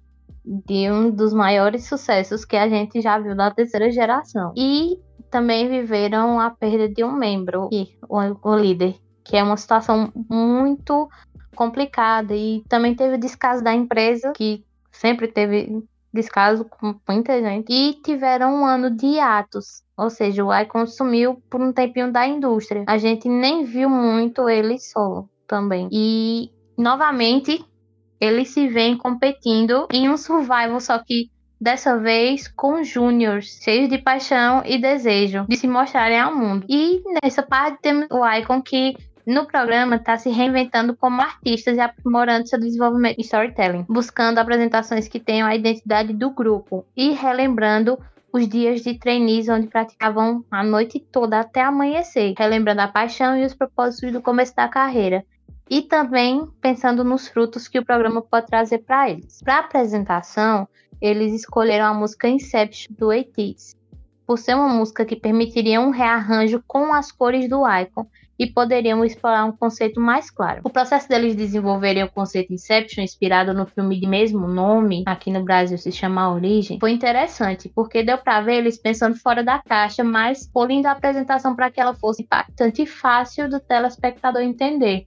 de 0.45 0.89
um 0.89 1.11
dos 1.11 1.33
maiores 1.33 1.85
sucessos 1.85 2.45
que 2.45 2.55
a 2.55 2.69
gente 2.69 3.01
já 3.01 3.19
viu 3.19 3.35
na 3.35 3.51
terceira 3.51 3.91
geração. 3.91 4.53
E 4.55 4.97
também 5.29 5.67
viveram 5.67 6.39
a 6.39 6.49
perda 6.49 6.87
de 6.87 7.03
um 7.03 7.11
membro, 7.11 7.69
o, 8.07 8.49
o 8.49 8.55
líder, 8.55 8.95
que 9.23 9.37
é 9.37 9.43
uma 9.43 9.57
situação 9.57 10.11
muito 10.29 11.09
complicada. 11.55 12.35
E 12.35 12.63
também 12.67 12.95
teve 12.95 13.15
o 13.15 13.19
descaso 13.19 13.63
da 13.63 13.73
empresa, 13.73 14.33
que 14.33 14.63
sempre 14.91 15.27
teve 15.27 15.83
descaso 16.13 16.65
com 16.65 16.95
muita 17.07 17.41
gente, 17.41 17.71
e 17.71 17.93
tiveram 17.93 18.61
um 18.61 18.65
ano 18.65 18.89
de 18.91 19.19
atos. 19.19 19.81
Ou 19.97 20.09
seja, 20.09 20.43
o 20.43 20.53
Icon 20.53 20.85
sumiu 20.85 21.41
por 21.49 21.61
um 21.61 21.71
tempinho 21.71 22.11
da 22.11 22.27
indústria. 22.27 22.83
A 22.87 22.97
gente 22.97 23.29
nem 23.29 23.63
viu 23.63 23.89
muito 23.89 24.49
ele 24.49 24.77
solo 24.79 25.29
também. 25.47 25.87
E 25.91 26.51
novamente 26.77 27.63
eles 28.19 28.49
se 28.49 28.67
vêm 28.67 28.97
competindo 28.97 29.87
em 29.91 30.09
um 30.09 30.17
survival, 30.17 30.79
só 30.79 30.99
que 30.99 31.29
dessa 31.59 31.97
vez 31.99 32.47
com 32.47 32.83
júniors, 32.83 33.59
cheios 33.63 33.87
de 33.87 33.99
paixão 33.99 34.63
e 34.65 34.79
desejo 34.79 35.45
de 35.47 35.55
se 35.55 35.67
mostrarem 35.67 36.19
ao 36.19 36.35
mundo. 36.35 36.65
E 36.67 37.01
nessa 37.23 37.43
parte 37.43 37.79
temos 37.81 38.07
o 38.09 38.25
Icon 38.25 38.61
que 38.61 38.95
no 39.25 39.45
programa 39.45 39.95
está 39.95 40.17
se 40.17 40.29
reinventando 40.29 40.95
como 40.95 41.21
artistas 41.21 41.77
e 41.77 41.79
aprimorando 41.79 42.47
seu 42.47 42.59
desenvolvimento 42.59 43.17
de 43.17 43.23
storytelling, 43.23 43.85
buscando 43.87 44.39
apresentações 44.39 45.07
que 45.07 45.19
tenham 45.19 45.47
a 45.47 45.55
identidade 45.55 46.13
do 46.13 46.31
grupo 46.31 46.85
e 46.95 47.11
relembrando 47.11 47.97
os 48.33 48.47
dias 48.47 48.81
de 48.81 48.97
trainees 48.97 49.49
onde 49.49 49.67
praticavam 49.67 50.43
a 50.49 50.63
noite 50.63 50.99
toda 50.99 51.39
até 51.39 51.61
amanhecer, 51.61 52.33
relembrando 52.37 52.81
a 52.81 52.87
paixão 52.87 53.37
e 53.37 53.45
os 53.45 53.53
propósitos 53.53 54.11
do 54.13 54.21
começo 54.21 54.55
da 54.55 54.67
carreira. 54.67 55.25
E 55.69 55.81
também 55.81 56.47
pensando 56.61 57.03
nos 57.03 57.27
frutos 57.27 57.67
que 57.67 57.79
o 57.79 57.85
programa 57.85 58.21
pode 58.21 58.47
trazer 58.47 58.79
para 58.79 59.09
eles. 59.09 59.41
Para 59.41 59.55
a 59.55 59.59
apresentação, 59.59 60.67
eles 61.01 61.33
escolheram 61.33 61.85
a 61.85 61.93
música 61.93 62.27
Inception 62.27 62.93
do 62.97 63.11
ATEEZ, 63.11 63.75
por 64.25 64.37
ser 64.37 64.55
uma 64.55 64.69
música 64.69 65.05
que 65.05 65.15
permitiria 65.15 65.81
um 65.81 65.89
rearranjo 65.89 66.63
com 66.67 66.93
as 66.93 67.11
cores 67.11 67.49
do 67.49 67.63
Icon 67.67 68.07
e 68.37 68.47
poderiam 68.47 69.03
explorar 69.05 69.45
um 69.45 69.51
conceito 69.51 69.99
mais 69.99 70.29
claro. 70.29 70.61
O 70.63 70.69
processo 70.69 71.07
deles 71.07 71.35
desenvolverem 71.35 72.03
o 72.03 72.11
conceito 72.11 72.53
Inception, 72.53 73.03
inspirado 73.03 73.53
no 73.53 73.65
filme 73.65 73.99
de 73.99 74.07
mesmo 74.07 74.47
nome, 74.47 75.03
aqui 75.05 75.31
no 75.31 75.43
Brasil 75.43 75.77
se 75.77 75.91
chama 75.91 76.21
A 76.21 76.33
Origem, 76.33 76.79
foi 76.79 76.91
interessante, 76.91 77.69
porque 77.69 78.03
deu 78.03 78.17
para 78.17 78.41
ver 78.41 78.55
eles 78.55 78.77
pensando 78.77 79.15
fora 79.15 79.43
da 79.43 79.59
caixa, 79.59 80.03
mas 80.03 80.47
polindo 80.47 80.87
a 80.87 80.91
apresentação 80.91 81.55
para 81.55 81.69
que 81.69 81.79
ela 81.79 81.93
fosse 81.93 82.23
impactante 82.23 82.81
e 82.81 82.87
fácil 82.87 83.49
do 83.49 83.59
telespectador 83.59 84.41
entender. 84.41 85.05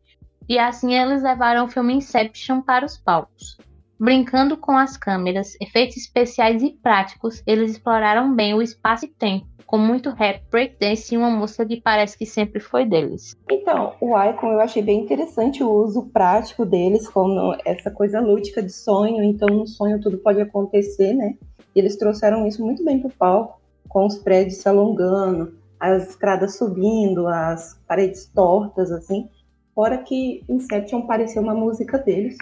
E 0.48 0.58
assim 0.58 0.94
eles 0.94 1.22
levaram 1.22 1.64
o 1.64 1.68
filme 1.68 1.94
Inception 1.94 2.60
para 2.60 2.84
os 2.84 2.98
palcos. 2.98 3.56
Brincando 3.98 4.56
com 4.56 4.76
as 4.76 4.96
câmeras, 4.96 5.56
efeitos 5.60 5.96
especiais 5.96 6.62
e 6.62 6.70
práticos, 6.70 7.42
eles 7.46 7.72
exploraram 7.72 8.34
bem 8.34 8.52
o 8.52 8.60
espaço 8.60 9.06
e 9.06 9.08
tempo, 9.08 9.46
com 9.74 9.78
muito 9.78 10.10
rap, 10.10 10.40
breakdance 10.52 11.12
e 11.12 11.18
uma 11.18 11.28
música 11.28 11.66
que 11.66 11.80
parece 11.80 12.16
que 12.16 12.24
sempre 12.24 12.60
foi 12.60 12.86
deles. 12.86 13.36
Então, 13.50 13.96
o 14.00 14.16
Icon 14.16 14.52
eu 14.52 14.60
achei 14.60 14.80
bem 14.80 15.00
interessante 15.00 15.64
o 15.64 15.68
uso 15.68 16.10
prático 16.12 16.64
deles, 16.64 17.08
como 17.08 17.56
essa 17.64 17.90
coisa 17.90 18.20
lúdica 18.20 18.62
de 18.62 18.70
sonho, 18.70 19.24
então 19.24 19.48
no 19.48 19.66
sonho 19.66 20.00
tudo 20.00 20.16
pode 20.18 20.40
acontecer, 20.40 21.12
né? 21.12 21.34
E 21.74 21.80
eles 21.80 21.96
trouxeram 21.96 22.46
isso 22.46 22.64
muito 22.64 22.84
bem 22.84 23.00
pro 23.00 23.10
palco, 23.10 23.60
com 23.88 24.06
os 24.06 24.16
prédios 24.16 24.58
se 24.58 24.68
alongando, 24.68 25.54
as 25.80 26.10
escadas 26.10 26.56
subindo, 26.56 27.26
as 27.26 27.76
paredes 27.88 28.26
tortas, 28.26 28.92
assim. 28.92 29.28
Fora 29.74 29.98
que 29.98 30.44
Inception 30.48 31.02
pareceu 31.02 31.42
uma 31.42 31.52
música 31.52 31.98
deles 31.98 32.36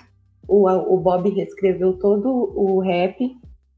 o, 0.46 0.68
o 0.68 0.98
Bob 0.98 1.30
reescreveu 1.30 1.94
todo 1.94 2.52
o 2.54 2.78
rap 2.80 3.34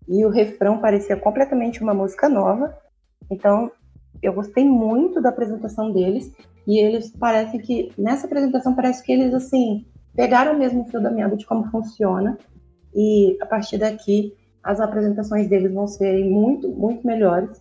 e 0.08 0.24
o 0.24 0.28
refrão 0.28 0.78
parecia 0.78 1.16
completamente 1.16 1.80
uma 1.82 1.94
música 1.94 2.28
nova. 2.28 2.76
Então, 3.30 3.70
eu 4.22 4.32
gostei 4.32 4.64
muito 4.64 5.20
da 5.20 5.28
apresentação 5.28 5.92
deles 5.92 6.32
e 6.66 6.78
eles 6.78 7.10
parecem 7.10 7.60
que 7.60 7.92
nessa 7.98 8.26
apresentação 8.26 8.74
parece 8.74 9.02
que 9.02 9.12
eles 9.12 9.34
assim 9.34 9.84
pegaram 10.14 10.58
mesmo 10.58 10.82
o 10.82 10.84
fio 10.86 11.02
da 11.02 11.10
meada 11.10 11.36
de 11.36 11.44
como 11.44 11.70
funciona 11.70 12.38
e 12.94 13.36
a 13.40 13.46
partir 13.46 13.76
daqui 13.76 14.32
as 14.62 14.80
apresentações 14.80 15.48
deles 15.48 15.72
vão 15.72 15.86
ser 15.86 16.24
muito 16.24 16.68
muito 16.68 17.06
melhores 17.06 17.60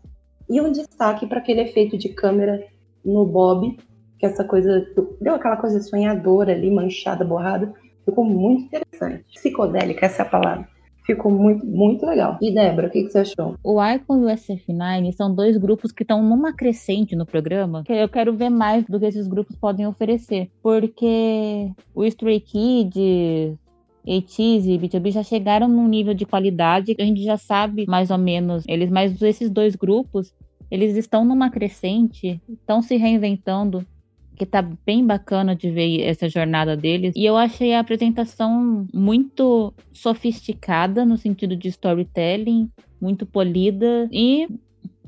e 0.50 0.62
um 0.62 0.72
destaque 0.72 1.27
para 1.27 1.39
aquele 1.39 1.62
efeito 1.62 1.98
de 1.98 2.10
câmera 2.10 2.63
no 3.03 3.25
Bob 3.25 3.77
que 4.20 4.25
essa 4.25 4.43
coisa 4.43 4.88
deu 5.20 5.36
aquela 5.36 5.58
coisa 5.58 5.82
sonhadora 5.82 6.53
ali 6.53 6.72
manchada 6.72 7.25
borrada 7.25 7.74
Ficou 8.05 8.25
muito 8.25 8.65
interessante. 8.65 9.24
Psicodélica, 9.34 10.05
essa 10.05 10.24
é 10.24 10.25
a 10.25 10.29
palavra. 10.29 10.67
Ficou 11.05 11.31
muito, 11.31 11.65
muito 11.65 12.05
legal. 12.05 12.38
E 12.41 12.53
Débora, 12.53 12.88
o 12.88 12.89
que, 12.89 13.03
que 13.03 13.10
você 13.10 13.19
achou? 13.19 13.55
O 13.63 13.83
Icon 13.83 14.22
e 14.22 14.25
o 14.25 14.36
SF9 14.36 15.12
são 15.12 15.33
dois 15.33 15.57
grupos 15.57 15.91
que 15.91 16.03
estão 16.03 16.24
numa 16.24 16.53
crescente 16.53 17.15
no 17.15 17.25
programa, 17.25 17.83
que 17.83 17.91
eu 17.91 18.07
quero 18.07 18.33
ver 18.36 18.50
mais 18.50 18.86
do 18.86 19.00
que 19.00 19.05
esses 19.05 19.27
grupos 19.27 19.55
podem 19.55 19.86
oferecer. 19.86 20.50
Porque 20.62 21.69
o 21.93 22.05
Stray 22.05 22.39
Kids, 22.39 23.57
ATEEZ 24.03 24.67
e 24.67 24.77
B2B 24.77 25.12
já 25.12 25.24
chegaram 25.24 25.67
num 25.67 25.88
nível 25.88 26.13
de 26.13 26.25
qualidade 26.25 26.95
que 26.95 27.01
a 27.01 27.05
gente 27.05 27.24
já 27.24 27.38
sabe 27.38 27.86
mais 27.88 28.10
ou 28.10 28.17
menos 28.17 28.63
eles, 28.67 28.89
mas 28.89 29.22
esses 29.22 29.50
dois 29.50 29.75
grupos, 29.75 30.33
eles 30.72 30.95
estão 30.95 31.25
numa 31.25 31.50
crescente, 31.50 32.41
estão 32.50 32.81
se 32.81 32.95
reinventando 32.95 33.86
que 34.35 34.45
tá 34.45 34.61
bem 34.61 35.05
bacana 35.05 35.55
de 35.55 35.69
ver 35.69 36.01
essa 36.01 36.27
jornada 36.27 36.75
deles. 36.75 37.13
E 37.15 37.25
eu 37.25 37.37
achei 37.37 37.73
a 37.73 37.79
apresentação 37.79 38.87
muito 38.93 39.73
sofisticada 39.91 41.05
no 41.05 41.17
sentido 41.17 41.55
de 41.55 41.67
storytelling, 41.69 42.69
muito 42.99 43.25
polida 43.25 44.07
e 44.11 44.47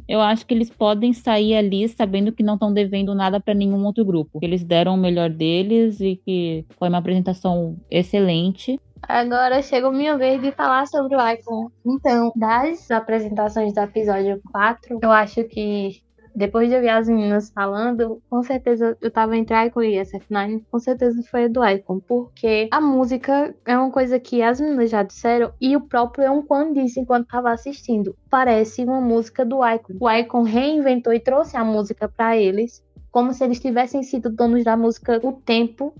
eu 0.08 0.22
acho 0.22 0.46
que 0.46 0.54
eles 0.54 0.70
podem 0.70 1.14
sair 1.14 1.56
ali 1.56 1.88
sabendo 1.90 2.32
que 2.32 2.44
não 2.44 2.54
estão 2.56 2.72
devendo 2.72 3.16
nada 3.16 3.40
para 3.40 3.54
nenhum 3.54 3.84
outro 3.86 4.06
grupo. 4.06 4.40
Eles 4.42 4.64
deram 4.64 4.94
o 4.94 4.98
melhor 4.98 5.30
deles 5.30 6.00
e 6.00 6.16
que 6.16 6.66
foi 6.78 6.90
uma 6.90 7.00
apresentação 7.00 7.76
excelente. 7.90 8.80
Agora 9.02 9.62
chegou 9.62 9.92
minha 9.92 10.18
vez 10.18 10.42
de 10.42 10.52
falar 10.52 10.88
sobre 10.88 11.16
o 11.16 11.30
Icon. 11.30 11.70
Então, 11.86 12.32
das 12.36 12.90
apresentações 12.90 13.74
do 13.74 13.82
episódio 13.82 14.42
4, 14.52 15.00
eu 15.02 15.12
acho 15.12 15.44
que 15.46 16.02
depois 16.36 16.68
de 16.70 16.76
ouvir 16.76 16.90
as 16.90 17.08
meninas 17.08 17.50
falando, 17.50 18.22
com 18.30 18.44
certeza 18.44 18.98
eu 19.02 19.10
tava 19.10 19.38
entre 19.38 19.56
Icon 19.66 19.82
e 19.84 19.96
SF9, 19.96 20.64
com 20.70 20.80
certeza 20.80 21.24
foi 21.30 21.46
a 21.46 21.48
do 21.48 21.66
Icon, 21.66 22.00
porque 22.02 22.68
a 22.72 22.82
música 22.82 23.56
é 23.66 23.78
uma 23.78 23.90
coisa 23.90 24.20
que 24.20 24.42
as 24.42 24.60
meninas 24.60 24.90
já 24.90 25.02
disseram 25.02 25.54
e 25.62 25.76
o 25.78 25.82
próprio 25.82 26.26
Eon 26.26 26.42
Kwan 26.42 26.74
disse 26.74 27.00
enquanto 27.00 27.28
tava 27.28 27.52
assistindo. 27.52 28.16
Parece 28.30 28.84
uma 28.84 29.00
música 29.00 29.46
do 29.46 29.66
Icon. 29.66 29.94
O 30.00 30.12
Icon 30.12 30.44
reinventou 30.44 31.14
e 31.14 31.20
trouxe 31.20 31.56
a 31.56 31.64
música 31.64 32.10
para 32.10 32.36
eles, 32.36 32.84
como 33.10 33.34
se 33.34 33.44
eles 33.44 33.60
tivessem 33.60 34.04
sido 34.04 34.30
donos 34.30 34.64
da 34.64 34.76
música 34.76 35.20
o 35.24 35.32
tempo 35.32 35.94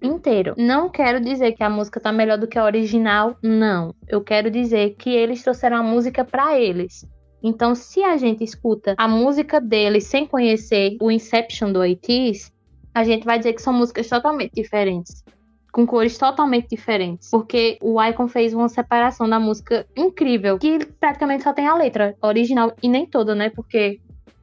inteiro. 0.00 0.54
Não 0.56 0.88
quero 0.88 1.20
dizer 1.20 1.52
que 1.52 1.62
a 1.62 1.70
música 1.70 2.00
tá 2.00 2.10
melhor 2.10 2.38
do 2.38 2.48
que 2.48 2.58
a 2.58 2.64
original, 2.64 3.36
não. 3.42 3.94
Eu 4.08 4.22
quero 4.22 4.50
dizer 4.50 4.96
que 4.98 5.10
eles 5.10 5.42
trouxeram 5.42 5.76
a 5.76 5.82
música 5.82 6.24
para 6.24 6.58
eles 6.58 7.06
Então, 7.42 7.74
se 7.74 8.02
a 8.04 8.16
gente 8.16 8.44
escuta 8.44 8.94
a 8.96 9.08
música 9.08 9.60
deles 9.60 10.04
sem 10.04 10.26
conhecer 10.26 10.96
o 11.00 11.10
Inception 11.10 11.72
do 11.72 11.82
ATEEZ, 11.82 12.52
a 12.94 13.02
gente 13.04 13.24
vai 13.24 13.38
dizer 13.38 13.54
que 13.54 13.62
são 13.62 13.72
músicas 13.72 14.08
totalmente 14.08 14.52
diferentes. 14.54 15.24
Com 15.72 15.86
cores 15.86 16.18
totalmente 16.18 16.68
diferentes. 16.68 17.30
Porque 17.30 17.78
o 17.80 18.02
Icon 18.02 18.28
fez 18.28 18.52
uma 18.52 18.68
separação 18.68 19.28
da 19.28 19.40
música 19.40 19.86
incrível. 19.96 20.58
Que 20.58 20.84
praticamente 20.84 21.42
só 21.42 21.52
tem 21.52 21.66
a 21.66 21.74
letra 21.74 22.14
original. 22.20 22.74
E 22.82 22.88
nem 22.88 23.06
toda, 23.06 23.34
né? 23.34 23.48
Porque 23.48 23.98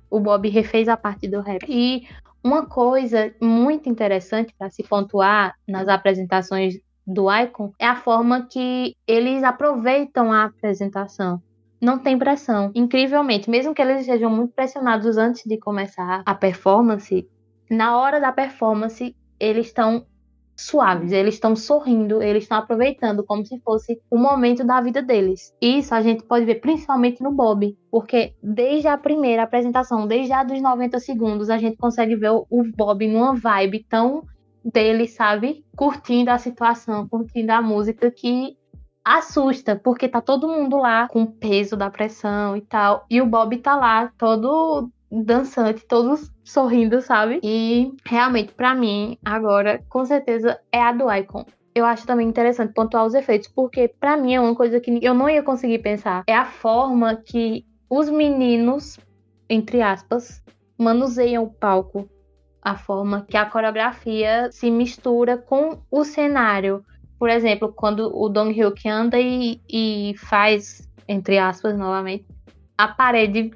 o 0.09 0.19
Bob 0.19 0.49
refez 0.49 0.89
a 0.89 0.97
parte 0.97 1.27
do 1.27 1.39
rap. 1.39 1.63
E 1.69 2.07
uma 2.43 2.65
coisa 2.65 3.31
muito 3.39 3.87
interessante 3.87 4.53
para 4.57 4.71
se 4.71 4.81
pontuar 4.81 5.55
nas 5.67 5.87
apresentações 5.87 6.79
do 7.05 7.31
Icon 7.31 7.73
é 7.77 7.85
a 7.85 7.95
forma 7.95 8.47
que 8.47 8.95
eles 9.07 9.43
aproveitam 9.43 10.31
a 10.31 10.45
apresentação 10.45 11.41
não 11.81 11.97
tem 11.99 12.17
pressão. 12.17 12.71
Incrivelmente, 12.75 13.49
mesmo 13.49 13.73
que 13.73 13.81
eles 13.81 14.05
sejam 14.05 14.29
muito 14.29 14.53
pressionados 14.53 15.17
antes 15.17 15.43
de 15.45 15.57
começar 15.57 16.23
a 16.25 16.35
performance, 16.35 17.27
na 17.69 17.97
hora 17.97 18.19
da 18.19 18.31
performance 18.31 19.15
eles 19.39 19.67
estão 19.67 20.05
suaves, 20.59 21.13
eles 21.13 21.35
estão 21.35 21.55
sorrindo, 21.55 22.21
eles 22.21 22.43
estão 22.43 22.57
aproveitando 22.57 23.23
como 23.23 23.45
se 23.45 23.57
fosse 23.61 24.01
o 24.11 24.17
momento 24.17 24.65
da 24.65 24.81
vida 24.81 25.01
deles. 25.01 25.55
Isso 25.61 25.95
a 25.95 26.01
gente 26.01 26.23
pode 26.23 26.43
ver 26.45 26.55
principalmente 26.55 27.23
no 27.23 27.31
Bob, 27.31 27.77
porque 27.89 28.33
desde 28.43 28.89
a 28.89 28.97
primeira 28.97 29.43
apresentação, 29.43 30.05
desde 30.05 30.33
a 30.33 30.43
dos 30.43 30.61
90 30.61 30.99
segundos, 30.99 31.49
a 31.49 31.57
gente 31.57 31.77
consegue 31.77 32.17
ver 32.17 32.31
o 32.31 32.63
Bob 32.75 33.07
numa 33.07 33.33
vibe 33.35 33.85
tão 33.87 34.23
dele, 34.65 35.07
sabe? 35.07 35.63
Curtindo 35.77 36.29
a 36.29 36.37
situação, 36.37 37.07
curtindo 37.07 37.53
a 37.53 37.61
música 37.61 38.11
que 38.11 38.57
assusta, 39.03 39.75
porque 39.75 40.07
tá 40.07 40.21
todo 40.21 40.47
mundo 40.47 40.77
lá 40.77 41.07
com 41.07 41.23
o 41.23 41.31
peso 41.31 41.75
da 41.75 41.89
pressão 41.89 42.55
e 42.55 42.61
tal. 42.61 43.05
E 43.09 43.21
o 43.21 43.25
Bob 43.25 43.57
tá 43.57 43.75
lá 43.75 44.11
todo 44.17 44.89
dançante, 45.11 45.85
todos 45.87 46.31
sorrindo, 46.43 47.01
sabe? 47.01 47.39
E 47.43 47.91
realmente, 48.05 48.53
para 48.53 48.75
mim, 48.75 49.17
agora, 49.25 49.83
com 49.89 50.05
certeza, 50.05 50.59
é 50.71 50.81
a 50.81 50.91
do 50.91 51.11
Icon. 51.11 51.45
Eu 51.73 51.85
acho 51.85 52.05
também 52.05 52.27
interessante 52.27 52.73
pontuar 52.73 53.05
os 53.05 53.13
efeitos, 53.13 53.47
porque 53.47 53.87
para 53.87 54.17
mim 54.17 54.35
é 54.35 54.41
uma 54.41 54.55
coisa 54.55 54.79
que 54.79 54.99
eu 55.01 55.13
não 55.13 55.29
ia 55.29 55.43
conseguir 55.43 55.79
pensar. 55.79 56.23
É 56.27 56.35
a 56.35 56.45
forma 56.45 57.15
que 57.15 57.65
os 57.89 58.09
meninos, 58.09 58.99
entre 59.49 59.81
aspas, 59.81 60.43
manuseiam 60.77 61.43
o 61.43 61.49
palco. 61.49 62.09
A 62.61 62.75
forma 62.75 63.25
que 63.27 63.37
a 63.37 63.45
coreografia 63.45 64.51
se 64.51 64.69
mistura 64.69 65.37
com 65.37 65.79
o 65.89 66.03
cenário 66.03 66.83
por 67.19 67.29
exemplo, 67.29 67.73
quando 67.75 68.09
o 68.15 68.29
Dong 68.29 68.51
Hyuk 68.51 68.87
anda 68.87 69.19
e, 69.19 69.59
e 69.69 70.15
faz, 70.17 70.89
entre 71.07 71.37
aspas, 71.37 71.77
novamente, 71.77 72.25
a 72.77 72.87
parede 72.87 73.51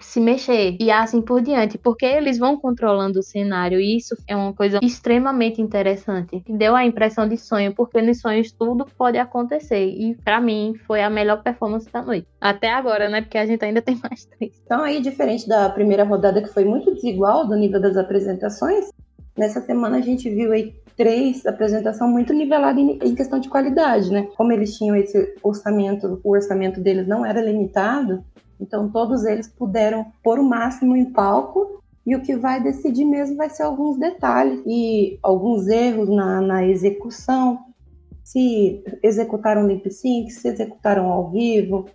se 0.00 0.20
mexer 0.20 0.76
e 0.78 0.90
assim 0.90 1.20
por 1.20 1.40
diante, 1.40 1.78
porque 1.78 2.04
eles 2.04 2.38
vão 2.38 2.56
controlando 2.58 3.18
o 3.18 3.22
cenário 3.22 3.80
e 3.80 3.96
isso 3.96 4.16
é 4.26 4.36
uma 4.36 4.52
coisa 4.52 4.78
extremamente 4.82 5.60
interessante. 5.60 6.42
Deu 6.48 6.76
a 6.76 6.84
impressão 6.84 7.28
de 7.28 7.36
sonho, 7.36 7.74
porque 7.74 8.00
nos 8.00 8.20
sonhos 8.20 8.52
tudo 8.52 8.86
pode 8.96 9.18
acontecer 9.18 9.86
e 9.86 10.14
para 10.22 10.40
mim 10.40 10.74
foi 10.86 11.02
a 11.02 11.10
melhor 11.10 11.42
performance 11.42 11.90
da 11.90 12.02
noite. 12.02 12.26
Até 12.40 12.70
agora, 12.70 13.08
né? 13.08 13.22
Porque 13.22 13.38
a 13.38 13.46
gente 13.46 13.64
ainda 13.64 13.82
tem 13.82 13.98
mais 14.02 14.24
três. 14.26 14.60
Então 14.64 14.82
aí 14.82 15.00
diferente 15.00 15.48
da 15.48 15.68
primeira 15.70 16.04
rodada 16.04 16.42
que 16.42 16.52
foi 16.52 16.64
muito 16.64 16.94
desigual 16.94 17.46
do 17.46 17.56
nível 17.56 17.80
das 17.80 17.96
apresentações, 17.96 18.90
nessa 19.38 19.60
semana 19.60 19.98
a 19.98 20.00
gente 20.00 20.28
viu 20.28 20.52
aí 20.52 20.74
três 20.96 21.46
apresentação 21.46 22.08
muito 22.08 22.32
nivelada 22.32 22.78
em, 22.80 22.98
em, 23.02 23.14
questão 23.14 23.38
de 23.38 23.48
qualidade, 23.48 24.10
né? 24.10 24.28
Como 24.36 24.52
eles 24.52 24.76
tinham 24.76 24.96
esse 24.96 25.36
orçamento, 25.42 26.20
o 26.24 26.32
orçamento 26.32 26.80
deles 26.80 27.06
não 27.06 27.24
era 27.24 27.40
limitado, 27.40 28.24
então 28.60 28.90
todos 28.90 29.24
eles 29.24 29.46
puderam 29.46 30.06
pôr 30.22 30.40
o 30.40 30.44
máximo 30.44 30.96
em 30.96 31.04
palco 31.04 31.80
e 32.04 32.16
o 32.16 32.22
que 32.22 32.36
vai 32.36 32.60
decidir 32.60 33.04
mesmo 33.04 33.36
vai 33.36 33.48
ser 33.48 33.62
alguns 33.62 33.96
detalhes 33.98 34.60
e 34.66 35.18
alguns 35.22 35.68
erros 35.68 36.08
na, 36.08 36.40
na 36.40 36.66
execução, 36.66 37.60
se 38.24 38.82
executaram 39.02 39.68
lip 39.68 39.88
sync, 39.90 40.30
se 40.32 40.48
executaram 40.48 41.12
ao 41.12 41.30
vivo, 41.30 41.86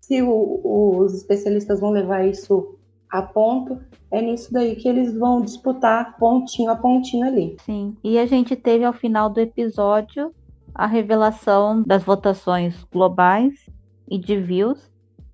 se 0.00 0.22
o, 0.22 0.60
os 0.98 1.14
especialistas 1.14 1.80
vão 1.80 1.90
levar 1.90 2.26
isso 2.26 2.78
a 3.14 3.22
ponto, 3.22 3.80
é 4.10 4.20
nisso 4.20 4.52
daí 4.52 4.74
que 4.74 4.88
eles 4.88 5.16
vão 5.16 5.40
disputar 5.40 6.16
pontinho 6.18 6.68
a 6.68 6.74
pontinho 6.74 7.24
ali. 7.24 7.56
Sim. 7.60 7.96
E 8.02 8.18
a 8.18 8.26
gente 8.26 8.56
teve 8.56 8.84
ao 8.84 8.92
final 8.92 9.30
do 9.30 9.38
episódio 9.38 10.34
a 10.74 10.84
revelação 10.84 11.80
das 11.82 12.02
votações 12.02 12.84
globais 12.92 13.54
e 14.10 14.18
de 14.18 14.36
views. 14.36 14.90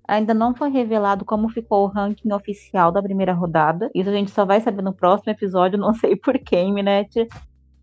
Ainda 0.07 0.31
não 0.31 0.53
foi 0.53 0.69
revelado 0.69 1.25
como 1.25 1.49
ficou 1.49 1.85
o 1.85 1.87
ranking 1.87 2.31
oficial 2.31 2.91
da 2.91 3.01
primeira 3.01 3.33
rodada. 3.33 3.89
Isso 3.95 4.11
a 4.11 4.13
gente 4.13 4.29
só 4.29 4.45
vai 4.45 4.61
saber 4.61 4.83
no 4.83 4.93
próximo 4.93 5.31
episódio, 5.31 5.79
não 5.81 5.95
sei 5.95 6.15
porquê, 6.15 6.63
Minette. 6.71 7.27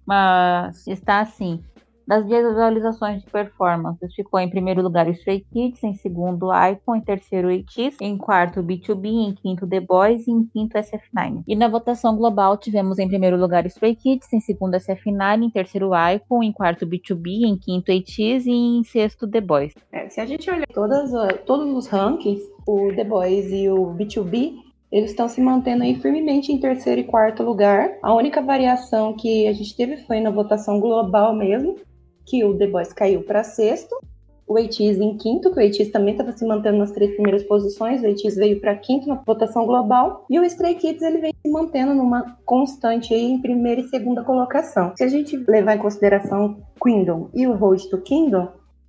Mas 0.07 0.87
está 0.87 1.19
assim. 1.19 1.61
Das 2.09 2.27
visualizações 2.27 3.23
de 3.23 3.31
performance, 3.31 3.99
ficou 4.17 4.41
em 4.41 4.49
primeiro 4.49 4.81
lugar 4.81 5.07
Stray 5.11 5.45
Kids, 5.53 5.85
em 5.85 5.93
segundo 5.93 6.49
Icon, 6.51 6.97
em 6.97 7.03
terceiro 7.03 7.49
ATEEZ, 7.51 7.99
em 8.01 8.17
quarto 8.17 8.63
B2B, 8.63 9.09
em 9.09 9.35
quinto 9.35 9.69
The 9.69 9.79
Boys 9.79 10.27
e 10.27 10.31
em 10.31 10.43
quinto 10.47 10.79
SF9. 10.79 11.43
E 11.47 11.55
na 11.55 11.69
votação 11.69 12.17
global 12.17 12.57
tivemos 12.57 12.99
em 12.99 13.07
primeiro 13.07 13.37
lugar 13.37 13.67
Stray 13.67 13.95
Kids, 13.95 14.33
em 14.33 14.41
segundo 14.41 14.79
SF9, 14.79 15.43
em 15.43 15.51
terceiro 15.51 15.91
Icon, 16.15 16.43
em 16.43 16.51
quarto 16.51 16.87
B2B, 16.87 17.45
em 17.45 17.59
quinto 17.59 17.93
ATEEZ 17.93 18.47
e 18.47 18.53
em 18.53 18.83
sexto 18.85 19.29
The 19.29 19.43
Boys. 19.43 19.75
É, 19.93 20.09
se 20.09 20.19
a 20.19 20.25
gente 20.25 20.51
olhar 20.51 20.67
todas, 20.73 21.11
todos 21.45 21.71
os 21.77 21.89
rankings, 21.89 22.43
o 22.67 22.91
The 22.97 23.05
Boys 23.05 23.53
e 23.53 23.69
o 23.69 23.95
B2B 23.95 24.67
eles 24.91 25.11
estão 25.11 25.29
se 25.29 25.41
mantendo 25.41 25.83
aí 25.83 25.95
firmemente 25.97 26.51
em 26.51 26.59
terceiro 26.59 27.03
e 27.03 27.05
quarto 27.05 27.43
lugar. 27.43 27.99
A 28.03 28.15
única 28.15 28.41
variação 28.41 29.15
que 29.15 29.47
a 29.47 29.53
gente 29.53 29.77
teve 29.77 29.99
foi 29.99 30.21
na 30.21 30.31
votação 30.31 30.81
global 30.81 31.35
mesmo, 31.35 31.77
que 32.29 32.45
o 32.45 32.57
The 32.57 32.67
Boys 32.67 32.93
caiu 32.93 33.23
para 33.23 33.43
sexto, 33.43 33.97
o 34.47 34.57
ATEEZ 34.57 34.99
em 34.99 35.17
quinto, 35.19 35.53
que 35.53 35.61
o 35.61 35.67
ATEEZ 35.67 35.91
também 35.91 36.13
estava 36.13 36.33
se 36.33 36.45
mantendo 36.45 36.79
nas 36.79 36.91
três 36.91 37.13
primeiras 37.13 37.43
posições, 37.43 38.03
o 38.03 38.07
ATEEZ 38.07 38.37
veio 38.37 38.61
para 38.61 38.75
quinto 38.77 39.07
na 39.07 39.17
votação 39.17 39.67
global, 39.67 40.25
e 40.31 40.41
o 40.41 40.45
Stray 40.45 40.75
Kids 40.75 41.03
ele 41.03 41.19
vem 41.19 41.35
se 41.45 41.51
mantendo 41.51 41.95
numa 41.95 42.39
constante 42.47 43.13
aí 43.13 43.31
em 43.31 43.41
primeira 43.41 43.83
e 43.83 43.89
segunda 43.89 44.25
colocação. 44.25 44.93
Se 44.97 45.05
a 45.05 45.09
gente 45.09 45.37
levar 45.37 45.77
em 45.77 45.79
consideração 45.79 46.57
Kingdom 46.83 47.29
e 47.35 47.47
o 47.47 47.55
Road 47.55 47.89
to 47.91 47.99
Kingdom, 47.99 48.49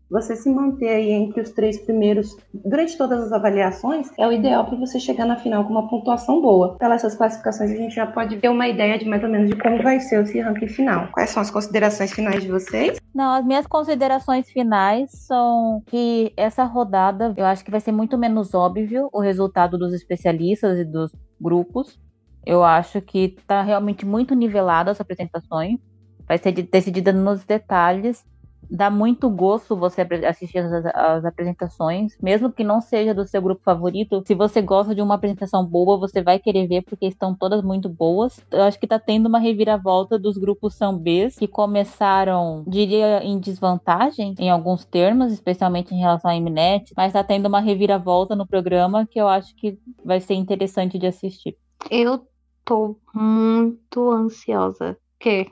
você 0.10 0.36
se 0.36 0.50
manter 0.50 0.90
aí 0.90 1.12
entre 1.12 1.42
os 1.42 1.52
três 1.52 1.80
primeiros 1.80 2.36
durante 2.54 2.98
todas 2.98 3.24
as 3.24 3.32
avaliações 3.32 4.10
é 4.18 4.28
o 4.28 4.32
ideal 4.32 4.66
para 4.66 4.78
você 4.78 5.00
chegar 5.00 5.26
na 5.26 5.38
final 5.38 5.64
com 5.64 5.72
uma 5.72 5.88
pontuação 5.88 6.42
boa. 6.42 6.76
Pelas 6.78 7.00
essas 7.00 7.16
classificações 7.16 7.72
a 7.72 7.76
gente 7.76 7.96
já 7.96 8.08
pode 8.08 8.38
ter 8.38 8.50
uma 8.50 8.68
ideia 8.68 8.98
de 8.98 9.06
mais 9.06 9.24
ou 9.24 9.30
menos 9.30 9.50
de 9.50 9.56
como 9.56 9.82
vai 9.82 10.00
ser 10.00 10.24
esse 10.24 10.40
ranking 10.42 10.68
final. 10.68 11.08
Quais 11.12 11.30
são 11.30 11.42
as 11.42 11.52
considerações 11.52 12.12
finais 12.12 12.42
de 12.42 12.50
vocês? 12.50 13.00
Não, 13.14 13.34
as 13.34 13.46
minhas 13.46 13.68
considerações 13.68 14.50
finais 14.50 15.12
são 15.12 15.82
que 15.86 16.34
essa 16.36 16.64
rodada 16.64 17.34
eu 17.38 17.46
acho 17.46 17.64
que 17.64 17.72
vai 17.72 17.80
ser 17.80 17.92
muito 17.92 18.18
menos 18.18 18.54
óbvio 18.54 19.10
o 19.14 19.22
resultado 19.22 19.78
dos 19.78 19.94
especialistas 19.94 20.80
e 20.80 20.86
dos 20.86 21.12
grupos. 21.40 22.00
Eu 22.46 22.64
acho 22.64 23.02
que 23.02 23.36
está 23.38 23.62
realmente 23.62 24.06
muito 24.06 24.34
nivelada 24.34 24.92
as 24.92 25.00
apresentações. 25.00 25.80
Vai 26.28 26.38
ser 26.38 26.52
decidida 26.52 27.14
nos 27.14 27.44
detalhes 27.44 28.24
dá 28.70 28.90
muito 28.90 29.30
gosto 29.30 29.76
você 29.76 30.02
assistir 30.28 30.60
as, 30.60 30.86
as, 30.86 31.26
apresentações, 31.26 32.18
mesmo 32.22 32.52
que 32.52 32.64
não 32.64 32.82
seja 32.82 33.14
do 33.14 33.28
seu 33.28 33.42
grupo 33.42 33.62
favorito. 33.64 34.24
Se 34.26 34.36
você 34.36 34.62
gosta 34.62 34.94
de 34.94 35.02
uma 35.02 35.16
apresentação 35.16 35.66
boa, 35.66 35.98
você 35.98 36.22
vai 36.22 36.40
querer 36.40 36.68
ver 36.68 36.84
porque 36.84 37.08
estão 37.08 37.36
todas 37.36 37.64
muito 37.64 37.90
boas. 37.90 38.40
Eu 38.52 38.64
acho 38.64 38.80
que 38.80 38.88
tá 38.88 39.00
tendo 39.00 39.28
uma 39.28 39.40
reviravolta 39.40 40.20
dos 40.20 40.38
grupos 40.38 40.76
são 40.76 40.98
Bs 40.98 41.38
que 41.38 41.48
começaram, 41.48 42.64
diria, 42.68 43.24
em 43.24 43.40
desvantagem 43.40 44.36
em 44.38 44.50
alguns 44.50 44.86
termos, 44.86 45.32
especialmente 45.32 45.94
em 45.94 46.00
relação 46.00 46.32
à 46.32 46.40
Mnet, 46.40 46.94
mas 46.96 47.14
tá 47.14 47.24
tendo 47.24 47.48
uma 47.48 47.60
reviravolta 47.60 48.36
no 48.36 48.48
programa 48.48 49.06
que 49.06 49.20
eu 49.20 49.28
acho 49.28 49.56
que 49.56 49.78
vai 50.04 50.20
ser 50.20 50.36
interessante 50.36 50.98
de 50.98 51.08
assistir. 51.08 51.58
Eu 51.90 52.26
tô 52.66 52.96
muito 53.14 54.12
ansiosa. 54.12 54.98
Porque 55.18 55.50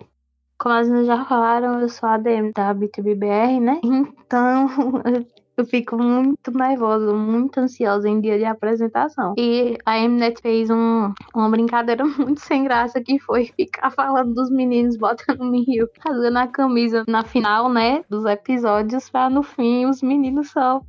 como 0.58 0.76
as 0.76 0.88
meninas 0.88 1.08
já 1.08 1.26
falaram, 1.26 1.80
eu 1.80 1.90
sou 1.90 2.10
ADM 2.10 2.52
da 2.54 2.74
B2BBR, 2.74 3.60
né? 3.62 3.80
Então, 3.84 4.68
eu 5.58 5.66
fico 5.66 5.98
muito 5.98 6.52
nervosa, 6.52 7.14
muito 7.14 7.60
ansiosa 7.60 8.08
em 8.08 8.22
dia 8.22 8.38
de 8.38 8.46
apresentação. 8.46 9.34
E 9.38 9.78
a 9.86 9.98
Mnet 10.08 10.40
fez 10.42 10.70
um, 10.70 11.14
uma 11.34 11.50
brincadeira 11.50 12.04
muito 12.06 12.40
sem 12.40 12.64
graça 12.64 13.02
que 13.02 13.20
foi 13.20 13.46
ficar 13.46 13.92
falando 13.92 14.34
dos 14.34 14.50
meninos 14.52 14.98
botando 14.98 15.44
Miyu, 15.44 15.88
fazendo 16.02 16.38
a 16.38 16.48
camisa 16.48 17.04
na 17.08 17.24
final, 17.24 17.70
né, 17.70 18.04
dos 18.10 18.26
episódios, 18.26 19.10
para 19.10 19.30
no 19.30 19.44
fim 19.44 19.86
os 19.86 20.02
meninos 20.02 20.52
só 20.52 20.82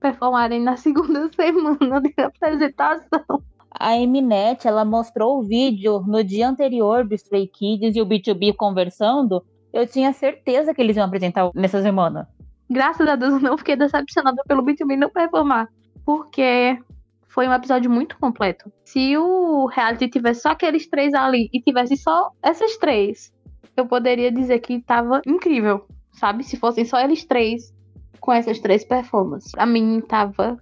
performarem 0.00 0.60
na 0.60 0.76
segunda 0.76 1.28
semana 1.34 2.00
de 2.00 2.14
apresentação 2.20 3.42
a 3.78 3.96
Mnet 3.96 4.66
ela 4.66 4.84
mostrou 4.84 5.38
o 5.38 5.42
vídeo 5.42 6.00
no 6.06 6.22
dia 6.22 6.48
anterior 6.48 7.06
do 7.06 7.14
Stray 7.14 7.46
Kids 7.48 7.96
e 7.96 8.00
o 8.00 8.06
B2B 8.06 8.54
conversando. 8.54 9.44
Eu 9.72 9.86
tinha 9.86 10.12
certeza 10.12 10.74
que 10.74 10.82
eles 10.82 10.96
iam 10.96 11.06
apresentar 11.06 11.50
nessa 11.54 11.80
semana. 11.82 12.28
Graças 12.70 13.06
a 13.06 13.16
Deus 13.16 13.34
eu 13.34 13.40
não 13.50 13.58
fiquei 13.58 13.76
decepcionada 13.76 14.42
pelo 14.46 14.62
B2B 14.62 14.96
não 14.96 15.10
performar. 15.10 15.68
Porque 16.04 16.78
foi 17.28 17.48
um 17.48 17.52
episódio 17.52 17.90
muito 17.90 18.18
completo. 18.18 18.70
Se 18.84 19.16
o 19.16 19.66
reality 19.66 20.08
tivesse 20.08 20.42
só 20.42 20.50
aqueles 20.50 20.86
três 20.88 21.14
ali 21.14 21.48
e 21.52 21.60
tivesse 21.60 21.96
só 21.96 22.30
essas 22.42 22.76
três, 22.76 23.32
eu 23.76 23.86
poderia 23.86 24.30
dizer 24.30 24.58
que 24.58 24.80
tava 24.82 25.22
incrível, 25.26 25.86
sabe? 26.12 26.44
Se 26.44 26.56
fossem 26.58 26.84
só 26.84 27.00
eles 27.00 27.24
três 27.24 27.74
com 28.20 28.32
essas 28.32 28.58
três 28.58 28.84
performances. 28.84 29.50
Pra 29.52 29.64
mim 29.64 30.00
tava 30.06 30.58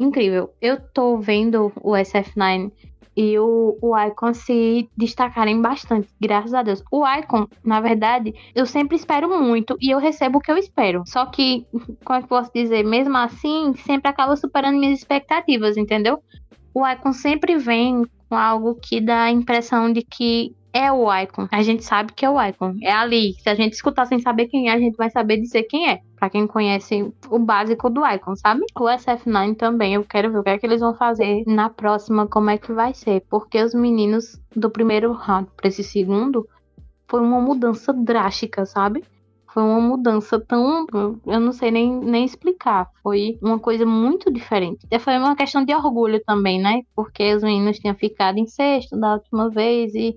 incrível. 0.00 0.52
Eu 0.60 0.80
tô 0.80 1.18
vendo 1.18 1.72
o 1.82 1.92
SF9 1.92 2.72
e 3.16 3.38
o, 3.38 3.76
o 3.82 3.98
Icon 3.98 4.32
se 4.32 4.88
destacarem 4.96 5.60
bastante, 5.60 6.08
graças 6.20 6.54
a 6.54 6.62
Deus. 6.62 6.82
O 6.90 7.06
Icon, 7.06 7.46
na 7.62 7.80
verdade, 7.80 8.34
eu 8.54 8.64
sempre 8.64 8.96
espero 8.96 9.28
muito 9.28 9.76
e 9.80 9.90
eu 9.90 9.98
recebo 9.98 10.38
o 10.38 10.40
que 10.40 10.50
eu 10.50 10.56
espero. 10.56 11.02
Só 11.06 11.26
que, 11.26 11.66
como 12.04 12.18
é 12.18 12.22
que 12.22 12.28
posso 12.28 12.50
dizer? 12.54 12.82
Mesmo 12.82 13.16
assim, 13.16 13.74
sempre 13.84 14.08
acaba 14.08 14.36
superando 14.36 14.78
minhas 14.78 14.98
expectativas, 14.98 15.76
entendeu? 15.76 16.22
O 16.74 16.86
Icon 16.86 17.12
sempre 17.12 17.56
vem 17.56 18.04
com 18.28 18.36
algo 18.36 18.74
que 18.74 19.00
dá 19.00 19.24
a 19.24 19.30
impressão 19.30 19.92
de 19.92 20.02
que 20.02 20.54
é 20.72 20.90
o 20.92 21.12
Icon. 21.12 21.48
A 21.50 21.62
gente 21.62 21.84
sabe 21.84 22.12
que 22.12 22.24
é 22.24 22.30
o 22.30 22.40
Icon. 22.40 22.76
É 22.82 22.92
ali. 22.92 23.34
Se 23.40 23.48
a 23.48 23.54
gente 23.54 23.72
escutar 23.72 24.06
sem 24.06 24.20
saber 24.20 24.46
quem 24.46 24.68
é, 24.68 24.72
a 24.72 24.78
gente 24.78 24.96
vai 24.96 25.10
saber 25.10 25.38
dizer 25.38 25.64
quem 25.64 25.90
é. 25.90 26.00
Pra 26.16 26.30
quem 26.30 26.46
conhece 26.46 27.12
o 27.28 27.38
básico 27.38 27.90
do 27.90 28.06
Icon, 28.06 28.36
sabe? 28.36 28.60
O 28.78 28.84
SF9 28.84 29.56
também. 29.56 29.94
Eu 29.94 30.04
quero 30.04 30.30
ver 30.30 30.38
o 30.38 30.42
que 30.42 30.50
é 30.50 30.58
que 30.58 30.66
eles 30.66 30.80
vão 30.80 30.94
fazer 30.94 31.42
na 31.46 31.68
próxima, 31.70 32.26
como 32.26 32.50
é 32.50 32.58
que 32.58 32.72
vai 32.72 32.94
ser. 32.94 33.24
Porque 33.28 33.60
os 33.62 33.74
meninos 33.74 34.40
do 34.54 34.70
primeiro 34.70 35.12
round 35.12 35.48
pra 35.56 35.68
esse 35.68 35.82
segundo 35.82 36.46
foi 37.08 37.20
uma 37.20 37.40
mudança 37.40 37.92
drástica, 37.92 38.64
sabe? 38.64 39.02
Foi 39.52 39.62
uma 39.62 39.80
mudança 39.80 40.38
tão. 40.38 40.86
Eu 41.26 41.40
não 41.40 41.52
sei 41.52 41.70
nem, 41.70 41.92
nem 41.92 42.24
explicar. 42.24 42.88
Foi 43.02 43.38
uma 43.42 43.58
coisa 43.58 43.84
muito 43.84 44.32
diferente. 44.32 44.86
E 44.90 44.98
foi 44.98 45.18
uma 45.18 45.34
questão 45.34 45.64
de 45.64 45.74
orgulho 45.74 46.22
também, 46.24 46.60
né? 46.60 46.82
Porque 46.94 47.34
os 47.34 47.42
meninos 47.42 47.78
tinham 47.78 47.94
ficado 47.94 48.38
em 48.38 48.46
sexto 48.46 48.98
da 48.98 49.14
última 49.14 49.50
vez 49.50 49.94
e 49.94 50.16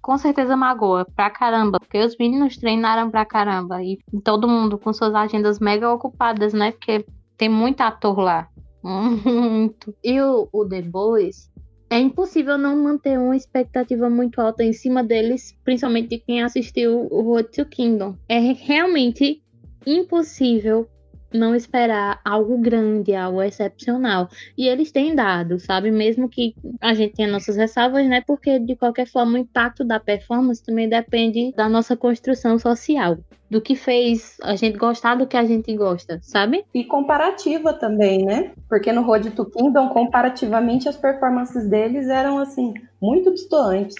com 0.00 0.16
certeza 0.16 0.56
magoa 0.56 1.04
pra 1.14 1.28
caramba, 1.28 1.78
porque 1.78 1.98
os 1.98 2.16
meninos 2.18 2.56
treinaram 2.56 3.10
pra 3.10 3.24
caramba 3.26 3.82
e 3.82 3.98
todo 4.24 4.48
mundo 4.48 4.78
com 4.78 4.92
suas 4.92 5.14
agendas 5.14 5.60
mega 5.60 5.92
ocupadas, 5.92 6.54
né? 6.54 6.72
Porque 6.72 7.04
tem 7.36 7.48
muito 7.48 7.82
ator 7.82 8.18
lá. 8.18 8.48
Muito. 8.82 9.94
E 10.02 10.18
o, 10.22 10.48
o 10.50 10.66
The 10.66 10.80
Boys, 10.80 11.49
é 11.90 11.98
impossível 11.98 12.56
não 12.56 12.76
manter 12.76 13.18
uma 13.18 13.36
expectativa 13.36 14.08
muito 14.08 14.40
alta 14.40 14.62
em 14.62 14.72
cima 14.72 15.02
deles, 15.02 15.58
principalmente 15.64 16.10
de 16.10 16.18
quem 16.18 16.42
assistiu 16.42 17.08
o 17.10 17.20
Road 17.22 17.50
to 17.50 17.66
Kingdom. 17.66 18.16
É 18.28 18.38
realmente 18.38 19.42
impossível 19.84 20.88
não 21.32 21.54
esperar 21.54 22.20
algo 22.24 22.58
grande, 22.58 23.14
algo 23.14 23.42
excepcional. 23.42 24.28
E 24.56 24.66
eles 24.66 24.90
têm 24.90 25.14
dado, 25.14 25.58
sabe? 25.58 25.90
Mesmo 25.90 26.28
que 26.28 26.54
a 26.80 26.94
gente 26.94 27.14
tenha 27.14 27.28
nossas 27.28 27.56
ressalvas, 27.56 28.06
né? 28.06 28.22
Porque 28.26 28.58
de 28.58 28.76
qualquer 28.76 29.06
forma 29.06 29.34
o 29.34 29.38
impacto 29.38 29.84
da 29.84 30.00
performance 30.00 30.62
também 30.62 30.88
depende 30.88 31.52
da 31.56 31.68
nossa 31.68 31.96
construção 31.96 32.58
social. 32.58 33.18
Do 33.48 33.60
que 33.60 33.74
fez 33.74 34.36
a 34.42 34.54
gente 34.54 34.78
gostar 34.78 35.16
do 35.16 35.26
que 35.26 35.36
a 35.36 35.44
gente 35.44 35.74
gosta, 35.76 36.20
sabe? 36.22 36.64
E 36.72 36.84
comparativa 36.84 37.72
também, 37.72 38.24
né? 38.24 38.52
Porque 38.68 38.92
no 38.92 39.02
Road 39.02 39.30
to 39.30 39.44
Kingdom, 39.44 39.88
comparativamente, 39.88 40.88
as 40.88 40.96
performances 40.96 41.68
deles 41.68 42.08
eram, 42.08 42.38
assim, 42.38 42.72
muito 43.02 43.32
distantes. 43.32 43.96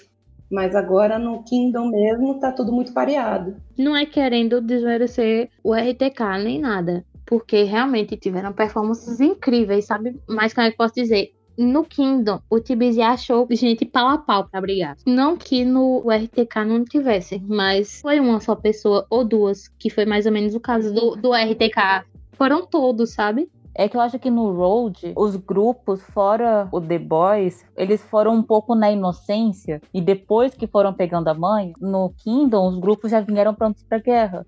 Mas 0.49 0.75
agora 0.75 1.17
no 1.17 1.43
Kingdom 1.43 1.87
mesmo 1.87 2.39
tá 2.39 2.51
tudo 2.51 2.73
muito 2.73 2.93
pareado. 2.93 3.55
Não 3.77 3.95
é 3.95 4.05
querendo 4.05 4.61
desmerecer 4.61 5.49
o 5.63 5.73
RTK 5.73 6.43
nem 6.43 6.59
nada 6.59 7.05
porque 7.31 7.63
realmente 7.63 8.17
tiveram 8.17 8.51
performances 8.51 9.21
incríveis, 9.21 9.85
sabe? 9.85 10.19
Mas 10.27 10.53
como 10.53 10.67
é 10.67 10.69
que 10.69 10.73
eu 10.73 10.77
posso 10.77 10.95
dizer? 10.95 11.31
No 11.57 11.85
Kingdom, 11.85 12.41
o 12.49 12.59
TBZ 12.59 12.99
achou 12.99 13.47
gente 13.51 13.85
pau 13.85 14.09
a 14.09 14.17
pau 14.17 14.49
pra 14.49 14.59
brigar. 14.59 14.97
Não 15.07 15.37
que 15.37 15.63
no 15.63 16.03
RTK 16.11 16.65
não 16.65 16.83
tivesse, 16.83 17.41
mas 17.47 18.01
foi 18.01 18.19
uma 18.19 18.41
só 18.41 18.53
pessoa 18.53 19.05
ou 19.09 19.23
duas, 19.23 19.69
que 19.79 19.89
foi 19.89 20.05
mais 20.05 20.25
ou 20.25 20.31
menos 20.33 20.55
o 20.55 20.59
caso 20.59 20.93
do, 20.93 21.15
do 21.15 21.33
RTK. 21.33 22.05
Foram 22.33 22.65
todos, 22.65 23.13
sabe? 23.13 23.49
É 23.73 23.87
que 23.87 23.95
eu 23.95 24.01
acho 24.01 24.19
que 24.19 24.29
no 24.29 24.51
Road, 24.51 25.13
os 25.15 25.37
grupos, 25.37 26.01
fora 26.01 26.67
o 26.69 26.81
The 26.81 26.99
Boys, 26.99 27.65
eles 27.77 28.03
foram 28.03 28.35
um 28.35 28.43
pouco 28.43 28.75
na 28.75 28.91
inocência. 28.91 29.81
E 29.93 30.01
depois 30.01 30.53
que 30.53 30.67
foram 30.67 30.93
pegando 30.93 31.29
a 31.29 31.33
mãe, 31.33 31.71
no 31.79 32.09
Kingdom, 32.17 32.67
os 32.67 32.77
grupos 32.77 33.11
já 33.11 33.21
vieram 33.21 33.53
prontos 33.53 33.83
pra 33.83 33.99
guerra. 33.99 34.45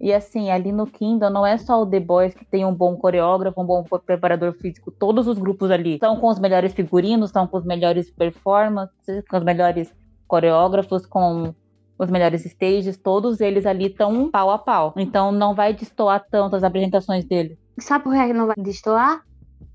E 0.00 0.12
assim, 0.12 0.50
ali 0.50 0.72
no 0.72 0.86
Kingdom 0.86 1.30
não 1.30 1.46
é 1.46 1.56
só 1.56 1.80
o 1.80 1.86
The 1.86 2.00
Boys 2.00 2.34
que 2.34 2.44
tem 2.44 2.64
um 2.64 2.74
bom 2.74 2.96
coreógrafo, 2.96 3.60
um 3.60 3.64
bom 3.64 3.84
preparador 4.04 4.52
físico. 4.52 4.90
Todos 4.90 5.26
os 5.26 5.38
grupos 5.38 5.70
ali 5.70 5.94
estão 5.94 6.16
com 6.18 6.28
os 6.28 6.38
melhores 6.38 6.72
figurinos, 6.72 7.30
estão 7.30 7.46
com 7.46 7.56
os 7.56 7.64
melhores 7.64 8.10
performances, 8.10 9.24
com 9.28 9.36
os 9.36 9.44
melhores 9.44 9.94
coreógrafos, 10.26 11.06
com 11.06 11.54
os 11.98 12.10
melhores 12.10 12.44
stages. 12.44 12.96
Todos 12.96 13.40
eles 13.40 13.64
ali 13.66 13.86
estão 13.86 14.30
pau 14.30 14.50
a 14.50 14.58
pau. 14.58 14.92
Então 14.96 15.30
não 15.30 15.54
vai 15.54 15.72
destoar 15.72 16.24
tanto 16.30 16.56
as 16.56 16.64
apresentações 16.64 17.24
dele. 17.24 17.58
Sabe 17.78 18.04
por 18.04 18.14
que 18.14 18.32
não 18.32 18.46
vai 18.46 18.56
destoar? 18.58 19.22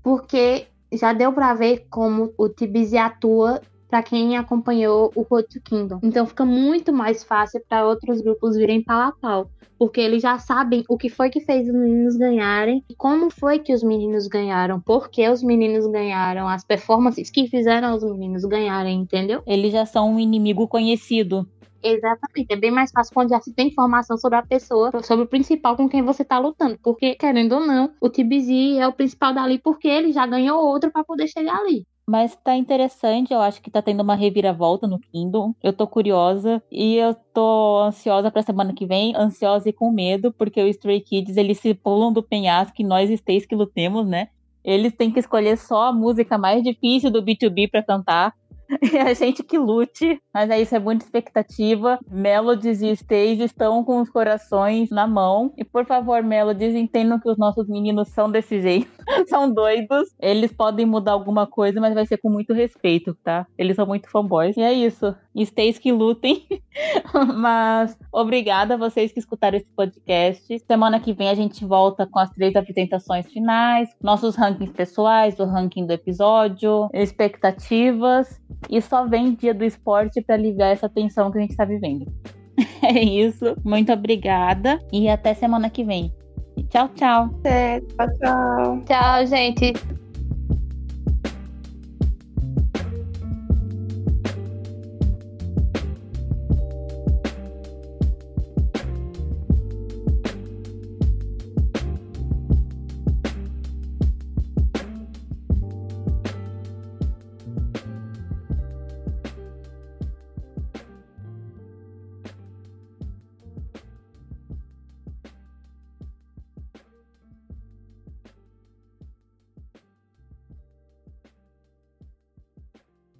Porque 0.02 0.66
já 0.92 1.12
deu 1.12 1.32
para 1.32 1.54
ver 1.54 1.86
como 1.90 2.32
o 2.36 2.48
TBZ 2.48 2.94
atua 2.94 3.60
para 3.90 4.02
quem 4.04 4.36
acompanhou 4.36 5.10
o 5.16 5.22
Road 5.22 5.48
to 5.48 5.60
Kingdom. 5.60 5.98
Então 6.02 6.24
fica 6.24 6.44
muito 6.44 6.92
mais 6.92 7.24
fácil 7.24 7.60
para 7.68 7.84
outros 7.84 8.20
grupos 8.20 8.56
virem 8.56 8.82
pau 8.82 9.00
a 9.00 9.12
pau, 9.12 9.50
porque 9.76 10.00
eles 10.00 10.22
já 10.22 10.38
sabem 10.38 10.84
o 10.88 10.96
que 10.96 11.08
foi 11.08 11.28
que 11.28 11.40
fez 11.40 11.66
os 11.66 11.74
meninos 11.74 12.16
ganharem 12.16 12.84
e 12.88 12.94
como 12.94 13.30
foi 13.30 13.58
que 13.58 13.74
os 13.74 13.82
meninos 13.82 14.28
ganharam, 14.28 14.80
por 14.80 15.10
que 15.10 15.28
os 15.28 15.42
meninos 15.42 15.86
ganharam, 15.88 16.48
as 16.48 16.64
performances 16.64 17.28
que 17.30 17.48
fizeram 17.48 17.94
os 17.94 18.04
meninos 18.04 18.44
ganharem, 18.44 19.00
entendeu? 19.00 19.42
Eles 19.44 19.72
já 19.72 19.84
são 19.84 20.12
um 20.12 20.20
inimigo 20.20 20.68
conhecido. 20.68 21.46
Exatamente. 21.82 22.52
É 22.52 22.56
bem 22.56 22.70
mais 22.70 22.90
fácil 22.90 23.14
quando 23.14 23.30
já 23.30 23.40
se 23.40 23.54
tem 23.54 23.68
informação 23.68 24.16
sobre 24.18 24.38
a 24.38 24.42
pessoa, 24.42 24.90
sobre 25.02 25.24
o 25.24 25.28
principal 25.28 25.76
com 25.76 25.88
quem 25.88 26.02
você 26.02 26.24
tá 26.24 26.38
lutando. 26.38 26.78
Porque, 26.82 27.14
querendo 27.14 27.52
ou 27.54 27.66
não, 27.66 27.90
o 28.00 28.10
TBZ 28.10 28.78
é 28.78 28.86
o 28.86 28.92
principal 28.92 29.32
dali 29.32 29.58
porque 29.58 29.88
ele 29.88 30.12
já 30.12 30.26
ganhou 30.26 30.62
outro 30.62 30.90
para 30.92 31.04
poder 31.04 31.26
chegar 31.26 31.56
ali. 31.56 31.86
Mas 32.06 32.34
tá 32.36 32.56
interessante, 32.56 33.32
eu 33.32 33.40
acho 33.40 33.62
que 33.62 33.70
tá 33.70 33.80
tendo 33.80 34.02
uma 34.02 34.14
reviravolta 34.14 34.86
no 34.86 34.98
Kingdom. 34.98 35.54
Eu 35.62 35.72
tô 35.72 35.86
curiosa 35.86 36.62
e 36.70 36.96
eu 36.96 37.14
tô 37.14 37.82
ansiosa 37.82 38.30
pra 38.30 38.42
semana 38.42 38.74
que 38.74 38.84
vem, 38.84 39.14
ansiosa 39.14 39.68
e 39.68 39.72
com 39.72 39.92
medo, 39.92 40.32
porque 40.32 40.60
o 40.60 40.66
Stray 40.66 41.00
Kids, 41.00 41.36
eles 41.36 41.58
se 41.58 41.72
pulam 41.72 42.12
do 42.12 42.22
penhasco 42.22 42.74
e 42.80 42.84
nós 42.84 43.10
stays 43.10 43.46
que 43.46 43.54
lutemos, 43.54 44.06
né? 44.06 44.28
Eles 44.64 44.92
têm 44.92 45.10
que 45.10 45.20
escolher 45.20 45.56
só 45.56 45.84
a 45.84 45.92
música 45.92 46.36
mais 46.36 46.62
difícil 46.62 47.10
do 47.10 47.22
B2B 47.22 47.70
para 47.70 47.82
cantar. 47.82 48.34
E 48.82 48.98
a 48.98 49.12
gente 49.14 49.42
que 49.42 49.58
lute, 49.58 50.20
mas 50.32 50.48
é 50.48 50.60
isso, 50.60 50.74
é 50.76 50.78
muita 50.78 51.04
expectativa. 51.04 51.98
Melodies 52.08 52.82
e 52.82 52.92
Stays 52.92 53.40
estão 53.40 53.82
com 53.82 54.00
os 54.00 54.08
corações 54.08 54.90
na 54.90 55.06
mão. 55.06 55.52
E 55.56 55.64
por 55.64 55.84
favor, 55.84 56.22
Melodies, 56.22 56.74
entendam 56.74 57.18
que 57.18 57.28
os 57.28 57.36
nossos 57.36 57.68
meninos 57.68 58.08
são 58.08 58.30
desse 58.30 58.60
jeito. 58.60 58.90
são 59.28 59.52
doidos. 59.52 60.08
Eles 60.20 60.52
podem 60.52 60.86
mudar 60.86 61.12
alguma 61.12 61.46
coisa, 61.46 61.80
mas 61.80 61.94
vai 61.94 62.06
ser 62.06 62.18
com 62.18 62.30
muito 62.30 62.52
respeito, 62.52 63.14
tá? 63.22 63.46
Eles 63.58 63.76
são 63.76 63.86
muito 63.86 64.08
fanboys. 64.10 64.56
E 64.56 64.62
é 64.62 64.72
isso. 64.72 65.14
Stays 65.34 65.78
que 65.78 65.92
lutem. 65.92 66.46
mas 67.36 67.96
obrigada 68.12 68.74
a 68.74 68.76
vocês 68.76 69.12
que 69.12 69.18
escutaram 69.18 69.56
esse 69.56 69.68
podcast. 69.74 70.58
Semana 70.66 71.00
que 71.00 71.12
vem 71.12 71.28
a 71.28 71.34
gente 71.34 71.64
volta 71.64 72.06
com 72.06 72.18
as 72.18 72.30
três 72.30 72.54
apresentações 72.56 73.26
finais, 73.26 73.88
nossos 74.02 74.36
rankings 74.36 74.72
pessoais, 74.72 75.38
o 75.38 75.44
ranking 75.44 75.86
do 75.86 75.92
episódio, 75.92 76.88
expectativas 76.92 78.40
e 78.68 78.80
só 78.80 79.06
vem 79.06 79.34
dia 79.34 79.54
do 79.54 79.64
esporte 79.64 80.20
para 80.20 80.34
aliviar 80.34 80.72
essa 80.72 80.88
tensão 80.88 81.30
que 81.30 81.38
a 81.38 81.40
gente 81.40 81.50
está 81.50 81.64
vivendo. 81.64 82.06
é 82.82 83.02
isso. 83.02 83.56
Muito 83.64 83.92
obrigada 83.92 84.78
e 84.92 85.08
até 85.08 85.34
semana 85.34 85.70
que 85.70 85.84
vem. 85.84 86.12
Tchau, 86.70 86.88
tchau. 86.94 87.30
É, 87.44 87.80
tchau, 87.80 88.06
tchau. 88.18 88.82
Tchau, 88.86 89.26
gente. 89.26 89.72